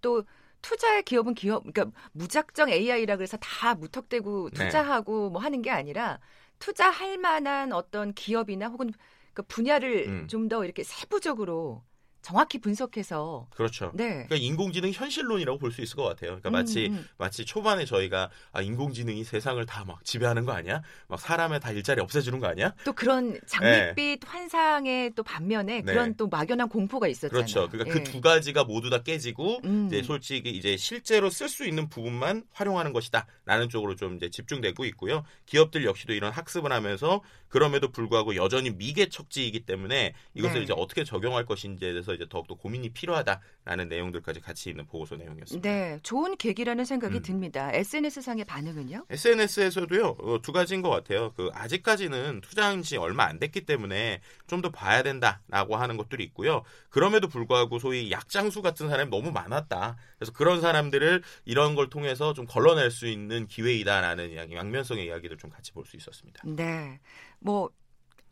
또 0.00 0.24
투자의 0.62 1.02
기업은 1.02 1.34
기업, 1.34 1.64
그러니까 1.64 1.90
무작정 2.12 2.70
AI라 2.70 3.16
그래서 3.16 3.36
다 3.36 3.74
무턱대고 3.74 4.50
네. 4.50 4.64
투자하고 4.64 5.30
뭐 5.30 5.42
하는 5.42 5.60
게 5.60 5.70
아니라 5.70 6.18
투자할 6.58 7.18
만한 7.18 7.72
어떤 7.72 8.14
기업이나 8.14 8.68
혹은 8.68 8.92
그 9.34 9.42
분야를 9.42 10.08
음. 10.08 10.28
좀더 10.28 10.64
이렇게 10.64 10.84
세부적으로 10.84 11.82
정확히 12.22 12.58
분석해서 12.58 13.48
그렇죠. 13.54 13.90
네. 13.94 14.08
그러니까 14.26 14.36
인공지능 14.36 14.90
현실론이라고 14.92 15.58
볼 15.58 15.72
수 15.72 15.82
있을 15.82 15.96
것 15.96 16.04
같아요. 16.04 16.30
그러니까 16.40 16.50
마치 16.50 16.86
음, 16.86 16.94
음. 16.94 17.06
마치 17.18 17.44
초반에 17.44 17.84
저희가 17.84 18.30
아 18.52 18.62
인공지능이 18.62 19.24
세상을 19.24 19.64
다 19.66 19.82
막 19.84 20.04
지배하는 20.04 20.44
거 20.44 20.52
아니야? 20.52 20.80
막 21.08 21.18
사람의 21.20 21.58
다 21.60 21.72
일자리 21.72 22.00
없애주는 22.00 22.38
거 22.38 22.46
아니야? 22.46 22.72
또 22.84 22.92
그런 22.92 23.38
장밋빛 23.46 24.20
환상의 24.24 25.12
또 25.16 25.22
반면에 25.24 25.80
네. 25.80 25.82
그런 25.82 26.14
또 26.16 26.28
막연한 26.28 26.68
공포가 26.68 27.08
있었잖아요. 27.08 27.44
그렇죠. 27.46 27.68
그러니까 27.68 27.96
예. 27.96 28.04
그두 28.04 28.20
가지가 28.20 28.64
모두 28.64 28.90
다 28.90 29.02
깨지고 29.02 29.60
음. 29.64 29.86
이제 29.88 30.02
솔직히 30.02 30.50
이제 30.50 30.76
실제로 30.76 31.30
쓸 31.30 31.48
수 31.48 31.66
있는 31.66 31.88
부분만 31.88 32.44
활용하는 32.52 32.92
것이다라는 32.92 33.68
쪽으로 33.70 33.96
좀 33.96 34.16
이제 34.16 34.28
집중되고 34.30 34.84
있고요. 34.84 35.24
기업들 35.46 35.84
역시도 35.84 36.12
이런 36.12 36.30
학습을 36.32 36.70
하면서 36.72 37.22
그럼에도 37.48 37.90
불구하고 37.90 38.36
여전히 38.36 38.70
미개 38.70 39.08
척지이기 39.08 39.66
때문에 39.66 40.14
이것을 40.34 40.58
네. 40.58 40.62
이제 40.64 40.72
어떻게 40.76 41.02
적용할 41.04 41.44
것인지에 41.44 41.92
대해서 42.12 42.14
이제 42.14 42.26
더욱더 42.28 42.54
고민이 42.54 42.90
필요하다라는 42.90 43.88
내용들까지 43.88 44.40
같이 44.40 44.70
있는 44.70 44.86
보고서 44.86 45.16
내용이었습니다. 45.16 45.68
네, 45.68 45.98
좋은 46.02 46.36
계기라는 46.36 46.84
생각이 46.84 47.16
음. 47.16 47.22
듭니다. 47.22 47.70
SNS 47.72 48.22
상의 48.22 48.44
반응은요? 48.44 49.06
SNS에서도요 49.10 50.16
어, 50.18 50.42
두 50.42 50.52
가지인 50.52 50.82
것 50.82 50.90
같아요. 50.90 51.32
그 51.34 51.50
아직까지는 51.52 52.40
투자한 52.42 52.82
지 52.82 52.96
얼마 52.96 53.24
안 53.24 53.38
됐기 53.38 53.64
때문에 53.64 54.20
좀 54.46 54.62
더 54.62 54.70
봐야 54.70 55.02
된다라고 55.02 55.74
하는 55.74 55.96
것들이 55.96 56.22
있고요. 56.22 56.62
그럼에도 56.88 57.26
불구하고 57.26 57.80
소위 57.80 58.12
약장수 58.12 58.62
같은 58.62 58.88
사람이 58.88 59.10
너무 59.10 59.32
많았다. 59.32 59.96
그래서 60.16 60.32
그런 60.32 60.60
사람들을 60.60 61.20
이런 61.46 61.74
걸 61.74 61.90
통해서 61.90 62.32
좀 62.32 62.46
걸러낼 62.46 62.92
수 62.92 63.08
있는 63.08 63.48
기회이다라는 63.48 64.30
이야기, 64.30 64.54
양면성의 64.54 65.06
이야기도 65.06 65.36
좀 65.36 65.50
같이 65.50 65.72
볼 65.72 65.84
수 65.84 65.96
있었습니다. 65.96 66.42
네. 66.46 67.00
뭐 67.40 67.70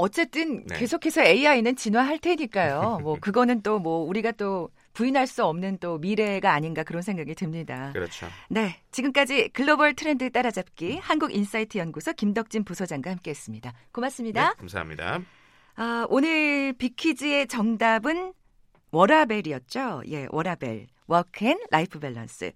어쨌든 0.00 0.64
네. 0.66 0.78
계속해서 0.78 1.22
AI는 1.22 1.76
진화할 1.76 2.18
테니까요. 2.18 3.00
뭐 3.02 3.16
그거는 3.20 3.62
또 3.62 3.78
뭐 3.80 4.04
우리가 4.04 4.32
또 4.32 4.68
부인할 4.92 5.26
수 5.26 5.44
없는 5.44 5.78
또 5.78 5.98
미래가 5.98 6.52
아닌가 6.52 6.82
그런 6.82 7.02
생각이 7.02 7.34
듭니다. 7.34 7.90
그렇죠. 7.92 8.26
네. 8.48 8.76
지금까지 8.90 9.48
글로벌 9.50 9.94
트렌드 9.94 10.30
따라잡기 10.30 10.98
한국인사이트 10.98 11.78
연구소 11.78 12.12
김덕진 12.12 12.64
부소장과 12.64 13.10
함께 13.10 13.30
했습니다. 13.30 13.72
고맙습니다. 13.92 14.48
네, 14.50 14.54
감사합니다. 14.58 15.20
아, 15.76 16.06
오늘 16.10 16.72
빅퀴즈의 16.74 17.46
정답은 17.46 18.32
워라벨이었죠. 18.90 20.02
예, 20.08 20.26
워라벨. 20.30 20.88
work 21.10 21.44
and 21.44 21.58
life 21.70 21.98
balance. 21.98 22.52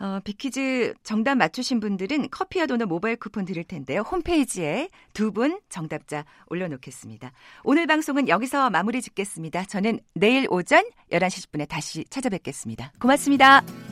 어, 0.00 0.18
빅퀴즈 0.24 0.94
정답 1.04 1.36
맞추신 1.36 1.78
분들은 1.78 2.28
커피와 2.30 2.66
도넛 2.66 2.88
모바일 2.88 3.16
쿠폰 3.16 3.44
드릴 3.44 3.62
텐데요. 3.64 4.00
홈페이지에 4.00 4.88
두 5.14 5.30
분 5.32 5.60
정답자 5.70 6.24
올려놓겠습니다. 6.48 7.32
오늘 7.64 7.86
방송은 7.86 8.28
여기서 8.28 8.68
마무리 8.70 9.00
짓겠습니다. 9.00 9.64
저는 9.64 10.00
내일 10.14 10.46
오전 10.50 10.84
11시 11.10 11.48
10분에 11.50 11.68
다시 11.68 12.04
찾아뵙겠습니다. 12.10 12.92
고맙습니다. 13.00 13.91